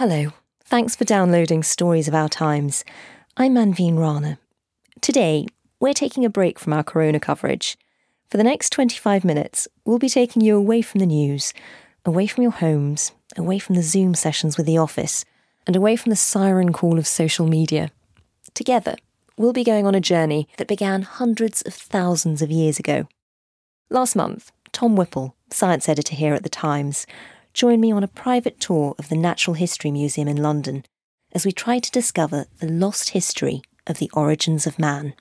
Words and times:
Hello. 0.00 0.32
Thanks 0.64 0.96
for 0.96 1.04
downloading 1.04 1.62
Stories 1.62 2.08
of 2.08 2.14
Our 2.14 2.30
Times. 2.30 2.86
I'm 3.36 3.54
Manveen 3.54 3.98
Rana. 3.98 4.38
Today, 5.02 5.46
we're 5.78 5.92
taking 5.92 6.24
a 6.24 6.30
break 6.30 6.58
from 6.58 6.72
our 6.72 6.82
corona 6.82 7.20
coverage. 7.20 7.76
For 8.30 8.38
the 8.38 8.42
next 8.42 8.70
25 8.70 9.26
minutes, 9.26 9.68
we'll 9.84 9.98
be 9.98 10.08
taking 10.08 10.40
you 10.40 10.56
away 10.56 10.80
from 10.80 11.00
the 11.00 11.06
news, 11.06 11.52
away 12.06 12.26
from 12.26 12.40
your 12.40 12.50
homes, 12.50 13.12
away 13.36 13.58
from 13.58 13.74
the 13.74 13.82
Zoom 13.82 14.14
sessions 14.14 14.56
with 14.56 14.64
the 14.64 14.78
office, 14.78 15.26
and 15.66 15.76
away 15.76 15.96
from 15.96 16.08
the 16.08 16.16
siren 16.16 16.72
call 16.72 16.98
of 16.98 17.06
social 17.06 17.46
media. 17.46 17.90
Together, 18.54 18.94
we'll 19.36 19.52
be 19.52 19.64
going 19.64 19.86
on 19.86 19.94
a 19.94 20.00
journey 20.00 20.48
that 20.56 20.66
began 20.66 21.02
hundreds 21.02 21.60
of 21.60 21.74
thousands 21.74 22.40
of 22.40 22.50
years 22.50 22.78
ago. 22.78 23.06
Last 23.90 24.16
month, 24.16 24.50
Tom 24.72 24.96
Whipple, 24.96 25.36
science 25.50 25.90
editor 25.90 26.16
here 26.16 26.32
at 26.32 26.42
The 26.42 26.48
Times, 26.48 27.06
joined 27.52 27.80
me 27.80 27.92
on 27.92 28.02
a 28.02 28.08
private 28.08 28.60
tour 28.60 28.94
of 28.98 29.08
the 29.08 29.16
Natural 29.16 29.54
History 29.54 29.90
Museum 29.90 30.28
in 30.28 30.36
London 30.36 30.84
as 31.32 31.44
we 31.44 31.52
try 31.52 31.78
to 31.78 31.90
discover 31.90 32.46
the 32.58 32.68
lost 32.68 33.10
history 33.10 33.62
of 33.86 33.98
the 33.98 34.10
origins 34.14 34.66
of 34.66 34.78
man. 34.78 35.14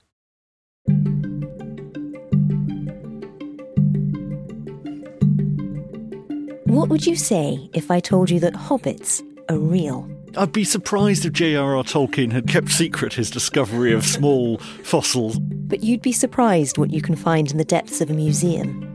What 6.66 6.90
would 6.90 7.06
you 7.06 7.16
say 7.16 7.70
if 7.74 7.92
I 7.92 8.00
told 8.00 8.30
you 8.30 8.40
that 8.40 8.54
hobbits 8.54 9.22
are 9.50 9.58
real? 9.58 10.10
I'd 10.38 10.54
be 10.54 10.64
surprised 10.64 11.26
if 11.26 11.34
J.R.R. 11.34 11.84
Tolkien 11.84 12.32
had 12.32 12.48
kept 12.48 12.70
secret 12.70 13.14
his 13.14 13.32
discovery 13.32 13.94
of 13.94 14.06
small 14.06 14.60
fossils. 14.84 15.40
But 15.40 15.84
you'd 15.84 16.02
be 16.02 16.12
surprised 16.12 16.78
what 16.78 16.92
you 16.92 17.02
can 17.02 17.16
find 17.16 17.52
in 17.52 17.58
the 17.58 17.66
depths 17.66 18.02
of 18.02 18.10
a 18.10 18.14
museum. 18.14 18.89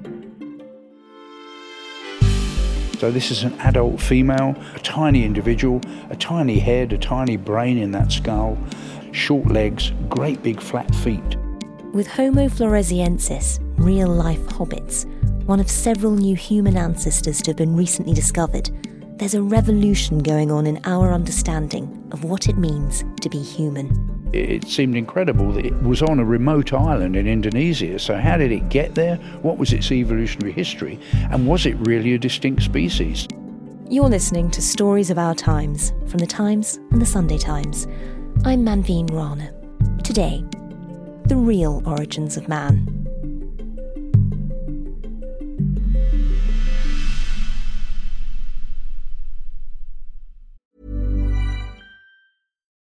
So 2.99 3.11
this 3.11 3.31
is 3.31 3.43
an 3.43 3.53
adult 3.61 4.01
female, 4.01 4.55
a 4.75 4.79
tiny 4.79 5.25
individual, 5.25 5.81
a 6.11 6.17
tiny 6.17 6.59
head, 6.59 6.93
a 6.93 6.99
tiny 6.99 7.37
brain 7.37 7.77
in 7.77 7.91
that 7.91 8.13
skull, 8.13 8.57
short 9.13 9.49
legs, 9.49 9.93
great 10.09 10.43
big 10.43 10.61
flat 10.61 10.95
feet. 10.95 11.37
With 11.93 12.07
Homo 12.07 12.49
floresiensis, 12.49 13.59
real 13.77 14.09
life 14.09 14.41
hobbits, 14.47 15.07
one 15.45 15.61
of 15.61 15.69
several 15.69 16.13
new 16.13 16.37
human 16.37 16.77
ancestors 16.77 17.43
to 17.43 17.51
have 17.51 17.57
been 17.57 17.77
recently 17.77 18.15
discovered, 18.15 18.71
there's 19.19 19.35
a 19.35 19.43
revolution 19.43 20.21
going 20.21 20.51
on 20.51 20.67
in 20.67 20.81
our 20.85 21.13
understanding 21.13 22.09
of 22.13 22.25
what 22.25 22.49
it 22.49 22.57
means 22.57 23.05
to 23.21 23.29
be 23.29 23.39
human 23.39 24.24
it 24.35 24.65
seemed 24.65 24.97
incredible 24.97 25.53
that 25.53 25.65
it 25.65 25.83
was 25.83 26.03
on 26.03 26.19
a 26.19 26.25
remote 26.25 26.73
island 26.73 27.17
in 27.17 27.27
Indonesia. 27.27 27.99
So, 27.99 28.17
how 28.17 28.37
did 28.37 28.51
it 28.51 28.69
get 28.69 28.95
there? 28.95 29.17
What 29.43 29.59
was 29.59 29.73
its 29.73 29.91
evolutionary 29.93 30.53
history? 30.53 30.99
And 31.31 31.47
was 31.47 31.67
it 31.67 31.77
really 31.87 32.15
a 32.15 32.19
distinct 32.19 32.63
species? 32.63 33.29
You're 33.89 34.09
listening 34.09 34.51
to 34.51 34.63
Stories 34.63 35.11
of 35.11 35.19
Our 35.19 35.35
Times 35.35 35.93
from 36.07 36.19
The 36.19 36.27
Times 36.27 36.81
and 36.91 37.01
The 37.01 37.07
Sunday 37.07 37.39
Times. 37.39 37.87
I'm 38.45 38.65
Manveen 38.65 39.11
Rana. 39.13 39.53
Today, 40.03 40.45
the 41.27 41.37
real 41.37 41.83
origins 41.87 42.37
of 42.37 42.49
man. 42.49 42.94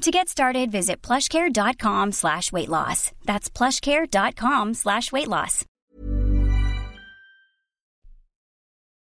To 0.00 0.10
get 0.10 0.30
started, 0.30 0.72
visit 0.72 1.02
plushcare.com 1.02 2.12
slash 2.12 2.50
weight 2.50 2.70
loss. 2.70 3.12
That's 3.26 3.50
plushcare.com 3.50 4.72
slash 4.72 5.12
weight 5.12 5.28
loss. 5.28 5.66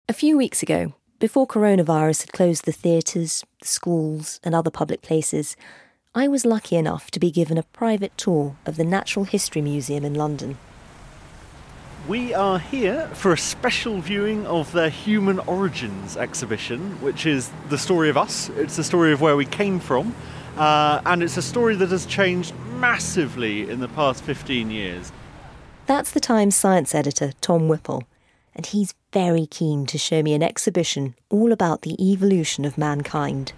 A 0.09 0.13
few 0.13 0.37
weeks 0.37 0.61
ago, 0.61 0.95
before 1.21 1.47
coronavirus 1.47 2.23
had 2.23 2.33
closed 2.33 2.65
the 2.65 2.73
theatres, 2.73 3.45
the 3.61 3.69
schools, 3.69 4.41
and 4.43 4.57
other 4.57 4.73
public 4.73 5.03
places, 5.03 5.57
I 6.17 6.27
was 6.27 6.45
lucky 6.45 6.75
enough 6.75 7.13
to 7.13 7.21
be 7.21 7.31
given 7.31 7.59
a 7.59 7.63
private 7.63 8.19
tour 8.19 8.57
of 8.67 8.75
the 8.75 8.85
Natural 8.85 9.25
History 9.25 9.63
Museum 9.63 10.05
in 10.05 10.15
London. 10.15 10.59
We 12.09 12.35
are 12.35 12.59
here 12.59 13.09
for 13.15 13.33
a 13.33 13.39
special 13.39 14.01
viewing 14.01 14.45
of 14.47 14.73
their 14.73 14.91
Human 14.91 15.39
Origins 15.39 16.17
exhibition, 16.17 17.01
which 17.01 17.25
is 17.25 17.53
the 17.69 17.79
story 17.79 18.11
of 18.11 18.17
us. 18.17 18.49
It's 18.57 18.75
the 18.75 18.83
story 18.83 19.13
of 19.13 19.21
where 19.21 19.37
we 19.37 19.47
came 19.47 19.79
from 19.79 20.13
uh, 20.57 21.01
and 21.07 21.23
it's 21.23 21.37
a 21.37 21.43
story 21.43 21.77
that 21.77 21.91
has 21.91 22.07
changed 22.07 22.55
massively 22.77 23.69
in 23.69 23.81
the 23.81 23.89
past 23.89 24.23
15 24.25 24.71
years. 24.71 25.13
That's 25.87 26.13
the 26.13 26.21
Times 26.21 26.55
science 26.55 26.95
editor, 26.95 27.33
Tom 27.41 27.69
Whipple, 27.69 28.05
and 28.55 28.67
he's 28.67 28.95
very 29.13 29.47
keen 29.47 29.87
to 29.87 29.99
show 29.99 30.23
me 30.23 30.35
an 30.35 30.43
exhibition 30.43 31.15
all 31.31 31.53
about 31.53 31.83
the 31.83 31.97
evolution 32.01 32.65
of 32.65 32.79
mankind. 32.79 33.53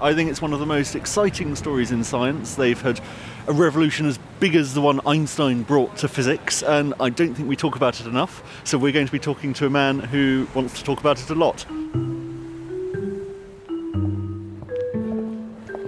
I 0.00 0.12
think 0.12 0.30
it's 0.30 0.42
one 0.42 0.52
of 0.52 0.58
the 0.58 0.66
most 0.66 0.96
exciting 0.96 1.54
stories 1.54 1.90
in 1.90 2.02
science. 2.04 2.56
They've 2.56 2.80
had 2.80 3.00
a 3.46 3.52
revolution 3.52 4.06
as 4.06 4.18
big 4.40 4.54
as 4.56 4.74
the 4.74 4.80
one 4.80 5.00
Einstein 5.06 5.62
brought 5.62 5.96
to 5.98 6.08
physics, 6.08 6.62
and 6.62 6.94
I 7.00 7.10
don't 7.10 7.34
think 7.34 7.48
we 7.48 7.56
talk 7.56 7.76
about 7.76 8.00
it 8.00 8.06
enough. 8.06 8.42
So, 8.64 8.76
we're 8.76 8.92
going 8.92 9.06
to 9.06 9.12
be 9.12 9.18
talking 9.18 9.54
to 9.54 9.66
a 9.66 9.70
man 9.70 10.00
who 10.00 10.48
wants 10.54 10.78
to 10.78 10.84
talk 10.84 11.00
about 11.00 11.20
it 11.22 11.30
a 11.30 11.34
lot. 11.34 11.64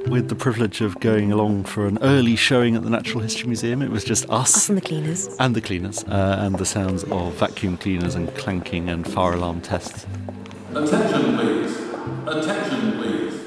With 0.08 0.28
the 0.28 0.34
privilege 0.34 0.80
of 0.80 0.98
going 1.00 1.32
along 1.32 1.64
for 1.64 1.86
an 1.86 1.98
early 2.00 2.36
showing 2.36 2.76
at 2.76 2.82
the 2.82 2.90
Natural 2.90 3.20
History 3.20 3.46
Museum. 3.46 3.82
It 3.82 3.90
was 3.90 4.04
just 4.04 4.28
us. 4.30 4.56
Us 4.56 4.68
and 4.68 4.78
the 4.78 4.82
cleaners. 4.82 5.28
And 5.38 5.54
the 5.56 5.60
cleaners, 5.60 6.04
uh, 6.04 6.36
and 6.40 6.56
the 6.56 6.64
sounds 6.64 7.04
of 7.04 7.34
vacuum 7.34 7.76
cleaners 7.76 8.14
and 8.14 8.32
clanking 8.36 8.88
and 8.88 9.06
fire 9.06 9.34
alarm 9.34 9.60
tests. 9.60 10.06
Attention, 10.74 11.36
please. 11.36 11.76
Attention, 12.26 12.92
please. 12.98 13.40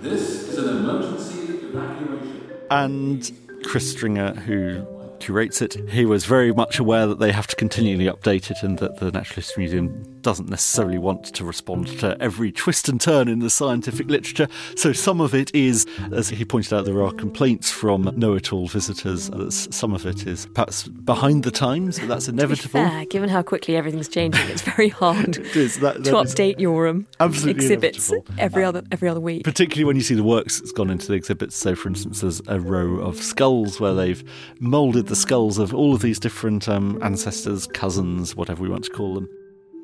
This 0.00 0.48
is 0.48 0.58
an 0.58 0.76
emergency 0.78 1.66
evacuation. 1.66 2.50
And 2.70 3.32
Chris 3.64 3.90
Stringer, 3.90 4.34
who 4.34 4.86
curates 5.24 5.62
it, 5.62 5.88
he 5.88 6.04
was 6.04 6.26
very 6.26 6.52
much 6.52 6.78
aware 6.78 7.06
that 7.06 7.18
they 7.18 7.32
have 7.32 7.46
to 7.46 7.56
continually 7.56 8.04
update 8.04 8.50
it 8.50 8.62
and 8.62 8.78
that 8.78 8.98
the 8.98 9.10
Natural 9.10 9.36
History 9.36 9.62
Museum 9.62 10.14
doesn't 10.20 10.50
necessarily 10.50 10.98
want 10.98 11.24
to 11.24 11.44
respond 11.44 11.86
to 12.00 12.20
every 12.20 12.52
twist 12.52 12.88
and 12.88 13.00
turn 13.00 13.28
in 13.28 13.38
the 13.38 13.48
scientific 13.48 14.08
literature. 14.08 14.48
So 14.76 14.92
some 14.92 15.20
of 15.22 15.34
it 15.34 15.54
is, 15.54 15.86
as 16.12 16.28
he 16.28 16.44
pointed 16.44 16.74
out, 16.74 16.84
there 16.84 17.02
are 17.02 17.12
complaints 17.12 17.70
from 17.70 18.10
know 18.16 18.34
it 18.34 18.52
all 18.52 18.66
visitors. 18.66 19.30
Some 19.74 19.94
of 19.94 20.04
it 20.06 20.26
is 20.26 20.46
perhaps 20.46 20.88
behind 20.88 21.44
the 21.44 21.50
times, 21.50 21.98
but 21.98 22.08
that's 22.08 22.28
inevitable. 22.34 22.70
fair, 22.70 23.06
given 23.06 23.30
how 23.30 23.42
quickly 23.42 23.76
everything's 23.76 24.08
changing, 24.08 24.46
it's 24.48 24.62
very 24.62 24.90
hard 24.90 25.36
it 25.38 25.56
is, 25.56 25.78
that, 25.80 26.02
that 26.02 26.04
to 26.04 26.12
update 26.12 26.58
your 26.58 26.86
um, 26.88 27.06
exhibits 27.20 28.10
inevitable. 28.10 28.34
every 28.38 28.64
other 28.64 28.82
every 28.92 29.08
other 29.08 29.20
week. 29.20 29.44
Particularly 29.44 29.84
when 29.84 29.96
you 29.96 30.02
see 30.02 30.14
the 30.14 30.22
works 30.22 30.58
that's 30.58 30.72
gone 30.72 30.90
into 30.90 31.06
the 31.06 31.14
exhibits. 31.14 31.56
So, 31.56 31.74
for 31.74 31.88
instance, 31.88 32.20
there's 32.20 32.42
a 32.46 32.60
row 32.60 32.96
of 33.00 33.16
skulls 33.16 33.80
where 33.80 33.94
they've 33.94 34.22
moulded 34.60 35.06
the 35.06 35.13
skulls 35.14 35.58
of 35.58 35.74
all 35.74 35.94
of 35.94 36.02
these 36.02 36.18
different 36.18 36.68
um, 36.68 36.98
ancestors, 37.02 37.66
cousins, 37.66 38.36
whatever 38.36 38.62
we 38.62 38.68
want 38.68 38.84
to 38.84 38.90
call 38.90 39.14
them. 39.14 39.28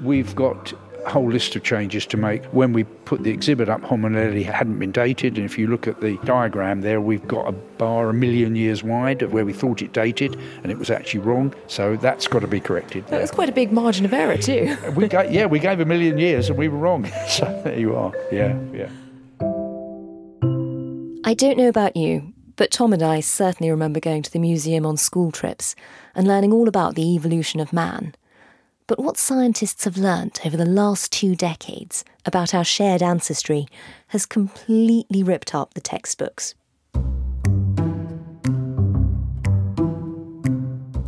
We've 0.03 0.35
got 0.35 0.73
a 1.05 1.11
whole 1.11 1.29
list 1.31 1.56
of 1.56 1.62
changes 1.62 2.06
to 2.06 2.17
make. 2.17 2.44
When 2.47 2.73
we 2.73 2.85
put 2.85 3.23
the 3.23 3.31
exhibit 3.31 3.69
up, 3.69 3.82
Homo 3.82 4.09
naledi 4.09 4.44
hadn't 4.44 4.79
been 4.79 4.93
dated, 4.93 5.37
and 5.37 5.44
if 5.44 5.59
you 5.59 5.67
look 5.67 5.87
at 5.87 6.00
the 6.00 6.17
diagram 6.25 6.81
there, 6.82 7.00
we've 7.00 7.27
got 7.27 7.49
a 7.49 7.53
bar 7.53 8.11
a 8.11 8.15
million 8.15 8.56
years 8.56 8.82
wide 8.82 9.23
of 9.23 9.32
where 9.32 9.44
we 9.44 9.53
thought 9.53 9.82
it 9.82 9.93
dated, 9.93 10.38
and 10.62 10.71
it 10.71 10.79
was 10.79 10.91
actually 10.91 11.21
wrong. 11.21 11.55
So 11.67 11.97
that's 11.97 12.27
got 12.29 12.41
to 12.41 12.47
be 12.47 12.61
corrected. 12.61 13.06
That 13.09 13.21
was 13.21 13.31
quite 13.31 13.49
a 13.49 13.53
big 13.53 13.73
margin 13.73 14.05
of 14.05 14.12
error 14.12 14.37
too. 14.37 14.77
we 14.97 15.09
got, 15.09 15.32
yeah, 15.32 15.47
we 15.47 15.59
gave 15.59 15.81
a 15.81 15.85
million 15.85 16.19
years 16.19 16.49
and 16.49 16.59
we 16.59 16.69
were 16.69 16.79
wrong. 16.79 17.11
So 17.29 17.44
there 17.65 17.79
you 17.79 17.94
are. 17.94 18.12
Yeah, 18.32 18.59
yeah. 18.73 18.88
I 21.25 21.35
don't 21.35 21.56
know 21.56 21.69
about 21.69 21.97
you, 21.97 22.30
But 22.60 22.70
Tom 22.70 22.92
and 22.92 23.02
I 23.02 23.20
certainly 23.20 23.70
remember 23.70 24.00
going 24.00 24.20
to 24.20 24.30
the 24.30 24.38
museum 24.38 24.84
on 24.84 24.98
school 24.98 25.32
trips 25.32 25.74
and 26.14 26.28
learning 26.28 26.52
all 26.52 26.68
about 26.68 26.94
the 26.94 27.14
evolution 27.14 27.58
of 27.58 27.72
man. 27.72 28.14
But 28.86 28.98
what 28.98 29.16
scientists 29.16 29.84
have 29.84 29.96
learnt 29.96 30.44
over 30.44 30.58
the 30.58 30.66
last 30.66 31.10
two 31.10 31.34
decades 31.34 32.04
about 32.26 32.52
our 32.54 32.62
shared 32.62 33.02
ancestry 33.02 33.66
has 34.08 34.26
completely 34.26 35.22
ripped 35.22 35.54
up 35.54 35.72
the 35.72 35.80
textbooks. 35.80 36.54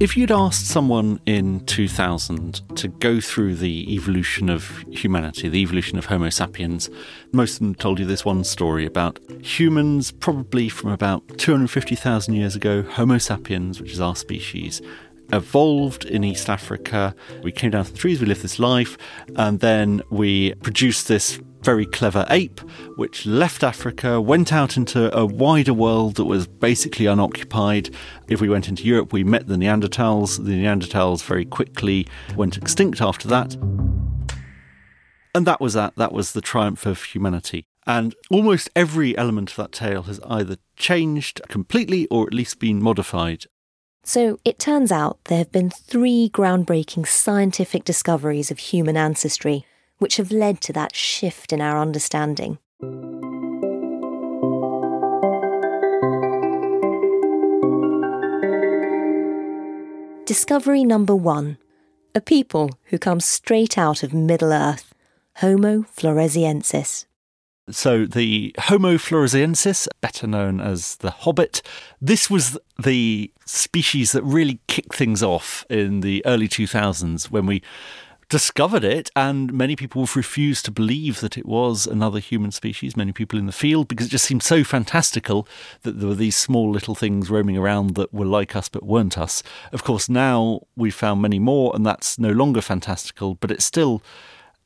If 0.03 0.17
you'd 0.17 0.33
asked 0.33 0.67
someone 0.67 1.21
in 1.27 1.61
2000 1.67 2.77
to 2.77 2.89
go 2.89 3.21
through 3.21 3.55
the 3.55 3.95
evolution 3.95 4.49
of 4.49 4.85
humanity, 4.91 5.49
the 5.49 5.61
evolution 5.61 5.97
of 5.97 6.07
Homo 6.07 6.29
sapiens, 6.29 6.91
most 7.31 7.53
of 7.53 7.59
them 7.61 7.77
told 7.77 8.01
you 8.01 8.05
this 8.05 8.25
one 8.25 8.43
story 8.43 8.85
about 8.85 9.21
humans, 9.45 10.11
probably 10.11 10.69
from 10.69 10.91
about 10.91 11.39
250,000 11.39 12.35
years 12.35 12.57
ago, 12.57 12.83
Homo 12.83 13.19
sapiens, 13.19 13.81
which 13.81 13.93
is 13.93 14.01
our 14.01 14.17
species, 14.17 14.83
evolved 15.33 16.05
in 16.05 16.25
East 16.25 16.51
Africa. 16.51 17.15
We 17.45 17.53
came 17.53 17.71
down 17.71 17.85
from 17.85 17.95
the 17.95 18.01
trees, 18.01 18.21
we 18.21 18.27
lived 18.27 18.43
this 18.43 18.59
life, 18.59 18.99
and 19.37 19.61
then 19.61 20.03
we 20.11 20.55
produced 20.55 21.07
this 21.07 21.39
very 21.63 21.87
clever 21.87 22.27
ape, 22.31 22.61
which 22.97 23.27
left 23.27 23.63
Africa, 23.63 24.21
went 24.21 24.53
out 24.53 24.77
into 24.77 25.17
a 25.17 25.25
wider 25.25 25.75
world 25.75 26.17
that 26.17 26.25
was 26.25 26.47
basically 26.47 27.07
unoccupied. 27.07 27.91
If 28.29 28.41
we 28.41 28.49
went 28.49 28.69
into 28.69 28.85
Europe, 28.85 29.13
we 29.13 29.25
met 29.25 29.47
the 29.47 29.57
Neanderthals. 29.57 30.45
The 30.45 30.53
Neanderthals 30.53 31.23
very 31.23 31.45
quickly 31.45 32.07
went 32.37 32.57
extinct 32.57 33.01
after 33.01 33.29
that. 33.29 33.57
And 35.35 35.47
that 35.47 35.61
was 35.61 35.75
that. 35.75 35.97
That 35.97 36.13
was 36.13 36.33
the 36.33 36.41
triumph 36.41 36.85
of 36.85 37.03
humanity. 37.05 37.67
And 37.87 38.15
almost 38.31 38.71
every 38.77 39.17
element 39.17 39.51
of 39.51 39.57
that 39.57 39.73
tale 39.73 40.03
has 40.03 40.21
either 40.25 40.57
changed 40.77 41.41
completely 41.49 42.07
or 42.09 42.27
at 42.27 42.35
least 42.35 42.59
been 42.59 42.83
modified. 42.83 43.47
So 44.05 44.39
it 44.45 44.59
turns 44.59 44.91
out 44.91 45.19
there 45.25 45.39
have 45.39 45.53
been 45.53 45.71
three 45.71 46.29
groundbreaking 46.33 47.07
scientific 47.07 47.85
discoveries 47.85 48.51
of 48.51 48.59
human 48.59 48.97
ancestry 48.97 49.65
which 50.03 50.17
have 50.17 50.33
led 50.33 50.61
to 50.61 50.73
that 50.73 50.97
shift 50.97 51.53
in 51.53 51.61
our 51.61 51.81
understanding. 51.81 52.59
Discovery 60.27 60.83
number 60.83 61.15
one 61.15 61.57
a 62.15 62.21
people 62.21 62.71
who 62.87 62.99
come 62.99 63.21
straight 63.21 63.79
out 63.79 64.03
of 64.03 64.13
Middle 64.13 64.53
Earth, 64.53 64.93
Homo 65.37 65.83
floresiensis. 65.83 67.07
So, 67.71 68.05
the 68.05 68.55
Homo 68.59 68.97
floresiensis, 68.97 69.87
better 70.01 70.27
known 70.27 70.61
as 70.61 70.97
the 70.97 71.11
Hobbit, 71.13 71.63
this 72.01 72.29
was 72.29 72.59
the 72.83 73.33
species 73.47 74.13
that 74.13 74.25
really 74.25 74.59
kicked 74.67 74.95
things 74.95 75.23
off 75.23 75.65
in 75.71 76.01
the 76.01 76.27
early 76.27 76.49
2000s 76.49 77.31
when 77.31 77.47
we 77.47 77.63
discovered 78.33 78.83
it, 78.83 79.11
and 79.15 79.53
many 79.53 79.77
people 79.77 80.09
refused 80.17 80.65
to 80.65 80.71
believe 80.71 81.21
that 81.21 81.37
it 81.37 81.45
was 81.45 81.87
another 81.87 82.19
human 82.19 82.51
species, 82.51 82.97
many 82.97 83.13
people 83.13 83.39
in 83.39 83.45
the 83.45 83.53
field, 83.53 83.89
because 83.89 84.07
it 84.07 84.11
just 84.11 84.25
seemed 84.25 84.43
so 84.43 84.65
fantastical 84.65 85.47
that 85.83 86.01
there 86.01 86.09
were 86.09 86.15
these 86.15 86.35
small 86.35 86.71
little 86.71 86.95
things 86.95 87.29
roaming 87.29 87.59
around 87.59 87.95
that 87.95 88.13
were 88.13 88.25
like 88.25 88.57
us 88.57 88.71
but 88.71 88.85
weren't 88.85 89.19
us. 89.19 89.43
Of 89.71 89.85
course, 89.85 90.09
now 90.09 90.63
we've 90.77 90.95
found 90.95 91.21
many 91.21 91.39
more, 91.39 91.77
and 91.77 91.85
that's 91.85 92.19
no 92.19 92.31
longer 92.31 92.63
fantastical, 92.63 93.35
but 93.35 93.51
it's 93.51 93.67
still. 93.67 94.03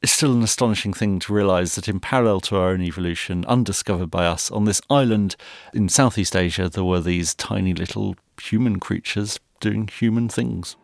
It's 0.02 0.12
still 0.12 0.34
an 0.34 0.42
astonishing 0.42 0.92
thing 0.92 1.18
to 1.20 1.32
realise 1.32 1.74
that, 1.74 1.88
in 1.88 1.98
parallel 1.98 2.40
to 2.42 2.56
our 2.56 2.68
own 2.68 2.82
evolution, 2.82 3.44
undiscovered 3.46 4.10
by 4.10 4.26
us, 4.26 4.50
on 4.50 4.64
this 4.64 4.80
island 4.88 5.34
in 5.72 5.88
Southeast 5.88 6.36
Asia, 6.36 6.68
there 6.68 6.84
were 6.84 7.00
these 7.00 7.34
tiny 7.34 7.72
little 7.72 8.14
human 8.40 8.78
creatures 8.78 9.40
doing 9.58 9.88
human 9.88 10.28
things. 10.28 10.76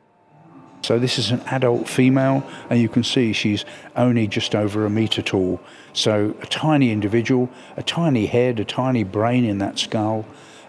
So 0.83 0.99
this 0.99 1.19
is 1.19 1.31
an 1.31 1.41
adult 1.47 1.89
female, 1.89 2.45
and 2.69 2.81
you 2.81 2.89
can 2.89 3.05
see 3.05 3.33
she's 3.33 3.65
only 3.95 4.27
just 4.27 4.55
over 4.55 4.85
a 4.85 4.91
metre 4.91 5.23
tall. 5.23 5.61
So 5.93 6.35
a 6.43 6.47
tiny 6.47 6.91
individual, 6.91 7.49
a 7.77 7.83
tiny 7.83 8.27
head, 8.27 8.59
a 8.59 8.65
tiny 8.65 9.05
brain 9.05 9.45
in 9.45 9.59
that 9.59 9.79
skull. 9.79 10.25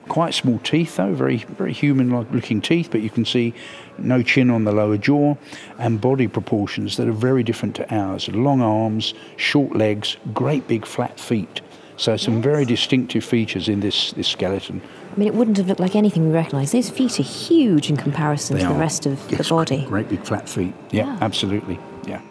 Quite 0.08 0.34
small 0.34 0.60
teeth, 0.60 0.98
though, 0.98 1.14
very 1.14 1.38
very 1.38 1.74
human-like 1.74 2.30
looking 2.32 2.62
teeth, 2.62 2.90
but 2.92 3.02
you 3.02 3.10
can 3.10 3.26
see 3.26 3.54
no 3.98 4.22
chin 4.22 4.50
on 4.50 4.66
the 4.66 4.72
lower 4.72 4.98
jaw, 4.98 5.36
and 5.80 6.00
body 6.00 6.28
proportions 6.28 6.98
that 6.98 7.08
are 7.08 7.14
very 7.14 7.42
different 7.42 7.76
to 7.78 7.96
ours. 7.96 8.28
Long 8.30 8.62
arms, 8.62 9.14
short 9.38 9.76
legs, 9.76 10.18
great 10.34 10.68
big 10.68 10.86
flat 10.86 11.20
feet. 11.20 11.62
So 11.98 12.18
some 12.18 12.36
yes. 12.36 12.44
very 12.44 12.66
distinctive 12.66 13.24
features 13.24 13.70
in 13.70 13.80
this, 13.80 14.12
this 14.14 14.28
skeleton. 14.28 14.82
I 15.12 15.20
mean, 15.20 15.28
it 15.28 15.36
wouldn't 15.36 15.58
have 15.58 15.68
looked 15.68 15.80
like 15.80 15.96
anything 15.96 16.28
we 16.28 16.34
recognise. 16.34 16.72
Those 16.72 16.90
feet 16.90 17.20
are 17.20 17.24
huge 17.24 17.90
in 17.90 17.98
comparison 17.98 18.58
they 18.58 18.64
to 18.64 18.70
are. 18.70 18.74
the 18.74 18.80
rest 18.80 19.06
of 19.06 19.20
yes, 19.30 19.48
the 19.48 19.56
body. 19.56 19.86
Great 19.86 20.10
big 20.10 20.24
flat 20.24 20.50
feet. 20.50 20.74
Yeah, 20.92 21.06
yeah, 21.06 21.18
absolutely. 21.22 21.80
Yeah. 22.08 22.22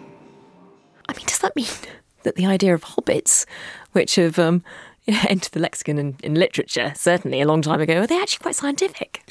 I 1.09 1.15
mean, 1.15 1.27
does 1.27 1.39
that 1.39 1.55
mean 1.55 1.67
that 2.25 2.37
the 2.37 2.47
idea 2.47 2.75
of 2.75 2.83
hobbits, 2.83 3.47
which 3.93 4.17
have 4.17 4.39
um, 4.39 4.65
entered 5.09 5.53
the 5.53 5.61
lexicon 5.61 5.99
in, 5.99 6.17
in 6.23 6.35
literature, 6.35 6.93
certainly 6.97 7.41
a 7.41 7.47
long 7.47 7.63
time 7.63 7.81
ago, 7.81 8.01
are 8.01 8.07
they 8.07 8.21
actually 8.21 8.43
quite 8.43 8.55
scientific? 8.55 9.25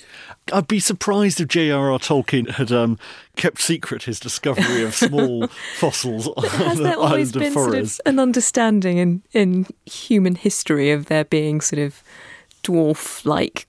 I'd 0.52 0.68
be 0.68 0.80
surprised 0.80 1.40
if 1.40 1.48
J.R.R. 1.48 2.00
Tolkien 2.00 2.50
had 2.52 2.72
um, 2.72 2.98
kept 3.36 3.60
secret 3.60 4.04
his 4.04 4.20
discovery 4.20 4.84
of 4.84 4.96
small 4.96 5.48
fossils 5.78 6.28
on 6.28 6.44
Has 6.44 6.78
the 6.78 6.84
there 6.84 6.98
always 6.98 7.32
been 7.32 7.54
sort 7.54 7.76
of 7.76 8.02
an 8.06 8.20
understanding 8.20 8.98
in, 8.98 9.24
in 9.34 9.68
human 9.86 10.36
history 10.36 10.92
of 10.92 11.06
there 11.06 11.26
being 11.26 11.62
sort 11.62 11.82
of 11.82 12.04
dwarf 12.64 13.26
like 13.26 13.68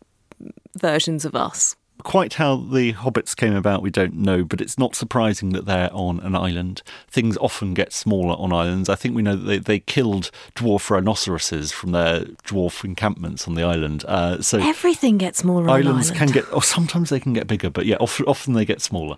versions 0.78 1.24
of 1.24 1.34
us. 1.34 1.76
Quite 2.02 2.34
how 2.34 2.56
the 2.56 2.94
hobbits 2.94 3.36
came 3.36 3.54
about, 3.54 3.82
we 3.82 3.90
don't 3.90 4.14
know, 4.14 4.44
but 4.44 4.60
it's 4.60 4.78
not 4.78 4.96
surprising 4.96 5.50
that 5.50 5.66
they're 5.66 5.90
on 5.92 6.20
an 6.20 6.34
island. 6.34 6.82
Things 7.08 7.36
often 7.38 7.74
get 7.74 7.92
smaller 7.92 8.34
on 8.38 8.52
islands. 8.52 8.88
I 8.88 8.94
think 8.96 9.14
we 9.14 9.22
know 9.22 9.36
that 9.36 9.44
they, 9.44 9.58
they 9.58 9.78
killed 9.78 10.30
dwarf 10.56 10.90
rhinoceroses 10.90 11.70
from 11.72 11.92
their 11.92 12.20
dwarf 12.46 12.84
encampments 12.84 13.46
on 13.46 13.54
the 13.54 13.62
island. 13.62 14.04
Uh, 14.06 14.42
so 14.42 14.58
everything 14.58 15.18
gets 15.18 15.38
smaller. 15.38 15.70
Islands 15.70 16.10
island. 16.10 16.32
can 16.32 16.42
get, 16.42 16.52
or 16.52 16.62
sometimes 16.62 17.10
they 17.10 17.20
can 17.20 17.32
get 17.32 17.46
bigger, 17.46 17.70
but 17.70 17.86
yeah, 17.86 17.96
often, 18.00 18.26
often 18.26 18.54
they 18.54 18.64
get 18.64 18.82
smaller. 18.82 19.16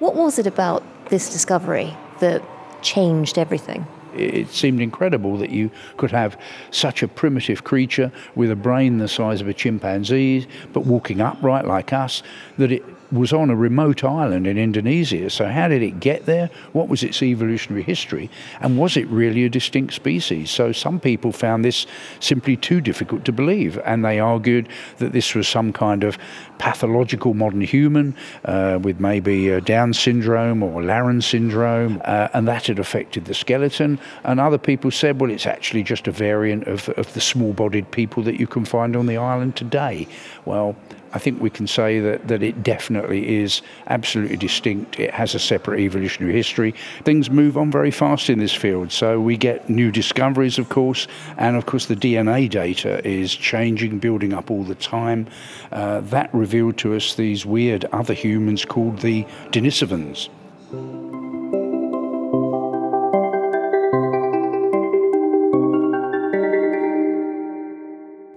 What 0.00 0.16
was 0.16 0.38
it 0.38 0.46
about 0.46 0.82
this 1.10 1.30
discovery 1.32 1.96
that 2.20 2.42
changed 2.82 3.38
everything? 3.38 3.86
It 4.14 4.48
seemed 4.48 4.80
incredible 4.80 5.36
that 5.38 5.50
you 5.50 5.70
could 5.96 6.10
have 6.10 6.38
such 6.70 7.02
a 7.02 7.08
primitive 7.08 7.64
creature 7.64 8.12
with 8.34 8.50
a 8.50 8.56
brain 8.56 8.98
the 8.98 9.08
size 9.08 9.40
of 9.40 9.48
a 9.48 9.54
chimpanzee, 9.54 10.46
but 10.72 10.86
walking 10.86 11.20
upright 11.20 11.66
like 11.66 11.92
us, 11.92 12.22
that 12.58 12.72
it 12.72 12.84
was 13.12 13.32
on 13.32 13.50
a 13.50 13.56
remote 13.56 14.04
island 14.04 14.46
in 14.46 14.56
Indonesia. 14.56 15.28
So, 15.30 15.46
how 15.48 15.68
did 15.68 15.82
it 15.82 16.00
get 16.00 16.26
there? 16.26 16.50
What 16.72 16.88
was 16.88 17.02
its 17.02 17.22
evolutionary 17.22 17.82
history? 17.82 18.30
And 18.60 18.78
was 18.78 18.96
it 18.96 19.06
really 19.08 19.44
a 19.44 19.48
distinct 19.48 19.94
species? 19.94 20.50
So, 20.50 20.72
some 20.72 21.00
people 21.00 21.32
found 21.32 21.64
this 21.64 21.86
simply 22.20 22.56
too 22.56 22.80
difficult 22.80 23.24
to 23.24 23.32
believe, 23.32 23.78
and 23.84 24.04
they 24.04 24.20
argued 24.20 24.68
that 24.98 25.12
this 25.12 25.34
was 25.34 25.48
some 25.48 25.72
kind 25.72 26.04
of 26.04 26.18
pathological 26.60 27.32
modern 27.34 27.62
human 27.62 28.14
uh, 28.44 28.78
with 28.82 29.00
maybe 29.00 29.60
Down 29.62 29.94
syndrome 29.94 30.62
or 30.62 30.82
Laron 30.82 31.22
syndrome, 31.22 32.00
uh, 32.04 32.28
and 32.34 32.46
that 32.46 32.66
had 32.66 32.78
affected 32.78 33.24
the 33.24 33.34
skeleton. 33.34 33.98
And 34.24 34.38
other 34.38 34.58
people 34.58 34.90
said, 34.90 35.20
well, 35.20 35.30
it's 35.30 35.46
actually 35.46 35.82
just 35.82 36.06
a 36.06 36.12
variant 36.12 36.68
of, 36.68 36.88
of 36.90 37.12
the 37.14 37.20
small 37.20 37.52
bodied 37.54 37.90
people 37.90 38.22
that 38.24 38.38
you 38.38 38.46
can 38.46 38.64
find 38.66 38.94
on 38.94 39.06
the 39.06 39.16
island 39.16 39.56
today. 39.56 40.06
Well, 40.44 40.76
I 41.12 41.18
think 41.18 41.40
we 41.40 41.50
can 41.50 41.66
say 41.66 41.98
that, 42.00 42.28
that 42.28 42.42
it 42.42 42.62
definitely 42.62 43.40
is 43.42 43.62
absolutely 43.88 44.36
distinct. 44.36 44.98
It 45.00 45.12
has 45.12 45.34
a 45.34 45.38
separate 45.38 45.80
evolutionary 45.80 46.34
history. 46.34 46.74
Things 47.04 47.30
move 47.30 47.56
on 47.56 47.70
very 47.70 47.90
fast 47.90 48.30
in 48.30 48.38
this 48.38 48.54
field, 48.54 48.92
so 48.92 49.20
we 49.20 49.36
get 49.36 49.68
new 49.68 49.90
discoveries, 49.90 50.58
of 50.58 50.68
course, 50.68 51.08
and 51.36 51.56
of 51.56 51.66
course 51.66 51.86
the 51.86 51.96
DNA 51.96 52.48
data 52.48 53.06
is 53.06 53.34
changing, 53.34 53.98
building 53.98 54.32
up 54.32 54.50
all 54.50 54.62
the 54.62 54.74
time. 54.76 55.26
Uh, 55.72 56.00
that 56.00 56.32
revealed 56.32 56.78
to 56.78 56.94
us 56.94 57.14
these 57.14 57.44
weird 57.44 57.84
other 57.86 58.14
humans 58.14 58.64
called 58.64 58.98
the 59.00 59.24
Denisovans. 59.50 60.28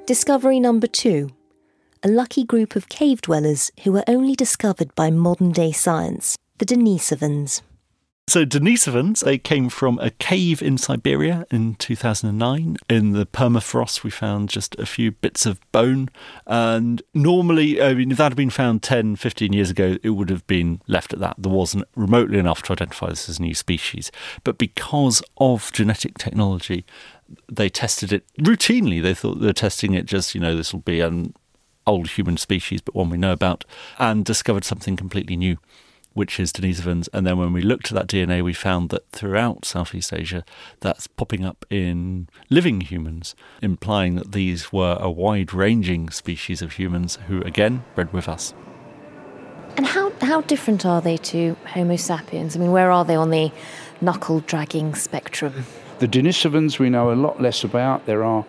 Discovery 0.05 0.59
number 0.59 0.87
two 0.87 1.29
a 2.03 2.09
lucky 2.09 2.43
group 2.43 2.75
of 2.75 2.89
cave 2.89 3.21
dwellers 3.21 3.71
who 3.83 3.91
were 3.91 4.03
only 4.07 4.35
discovered 4.35 4.93
by 4.95 5.09
modern 5.09 5.51
day 5.51 5.71
science, 5.71 6.37
the 6.57 6.65
Denisovans. 6.65 7.61
So 8.27 8.45
Denisovans, 8.45 9.21
they 9.23 9.37
came 9.37 9.67
from 9.67 9.99
a 9.99 10.09
cave 10.09 10.61
in 10.61 10.77
Siberia 10.77 11.45
in 11.51 11.75
2009. 11.75 12.77
In 12.89 13.11
the 13.11 13.25
permafrost, 13.25 14.03
we 14.03 14.09
found 14.09 14.47
just 14.47 14.75
a 14.79 14.85
few 14.85 15.11
bits 15.11 15.45
of 15.45 15.59
bone. 15.73 16.07
And 16.47 17.01
normally, 17.13 17.81
I 17.81 17.93
mean, 17.93 18.11
if 18.11 18.17
that 18.17 18.31
had 18.31 18.37
been 18.37 18.49
found 18.49 18.81
10, 18.81 19.17
15 19.17 19.51
years 19.51 19.69
ago, 19.69 19.97
it 20.03 20.11
would 20.11 20.29
have 20.29 20.47
been 20.47 20.81
left 20.87 21.11
at 21.11 21.19
that. 21.19 21.35
There 21.37 21.51
wasn't 21.51 21.83
remotely 21.97 22.39
enough 22.39 22.63
to 22.63 22.71
identify 22.71 23.09
this 23.09 23.27
as 23.27 23.39
a 23.39 23.41
new 23.41 23.53
species. 23.53 24.09
But 24.45 24.57
because 24.57 25.21
of 25.37 25.71
genetic 25.73 26.17
technology, 26.17 26.85
They 27.51 27.69
tested 27.69 28.11
it 28.13 28.23
routinely. 28.39 29.01
They 29.01 29.13
thought 29.13 29.39
they 29.39 29.47
were 29.47 29.53
testing 29.53 29.93
it 29.93 30.05
just, 30.05 30.35
you 30.35 30.41
know, 30.41 30.55
this 30.55 30.73
will 30.73 30.81
be 30.81 30.99
an 30.99 31.33
old 31.85 32.11
human 32.11 32.37
species, 32.37 32.81
but 32.81 32.95
one 32.95 33.09
we 33.09 33.17
know 33.17 33.33
about, 33.33 33.65
and 33.99 34.25
discovered 34.25 34.63
something 34.63 34.95
completely 34.95 35.35
new 35.35 35.57
which 36.13 36.39
is 36.39 36.51
Denisovans. 36.51 37.09
And 37.11 37.25
then 37.25 37.37
when 37.37 37.53
we 37.53 37.61
looked 37.61 37.91
at 37.91 37.95
that 37.95 38.07
DNA, 38.07 38.43
we 38.43 38.53
found 38.53 38.89
that 38.89 39.09
throughout 39.11 39.65
Southeast 39.65 40.13
Asia, 40.13 40.43
that's 40.79 41.07
popping 41.07 41.43
up 41.43 41.65
in 41.69 42.27
living 42.49 42.81
humans, 42.81 43.35
implying 43.61 44.15
that 44.15 44.31
these 44.31 44.71
were 44.71 44.97
a 44.99 45.09
wide 45.09 45.53
ranging 45.53 46.09
species 46.09 46.61
of 46.61 46.73
humans 46.73 47.17
who, 47.27 47.41
again, 47.41 47.83
bred 47.95 48.13
with 48.13 48.29
us. 48.29 48.53
And 49.75 49.87
how, 49.87 50.11
how 50.21 50.41
different 50.41 50.85
are 50.85 51.01
they 51.01 51.17
to 51.17 51.57
Homo 51.65 51.95
sapiens? 51.95 52.55
I 52.55 52.59
mean, 52.59 52.71
where 52.71 52.91
are 52.91 53.03
they 53.03 53.15
on 53.15 53.31
the 53.31 53.51
knuckle 54.01 54.41
dragging 54.41 54.93
spectrum? 54.93 55.65
The 55.97 56.07
Denisovans 56.07 56.77
we 56.77 56.89
know 56.89 57.11
a 57.11 57.15
lot 57.15 57.41
less 57.41 57.63
about. 57.63 58.05
There 58.05 58.23
are 58.23 58.45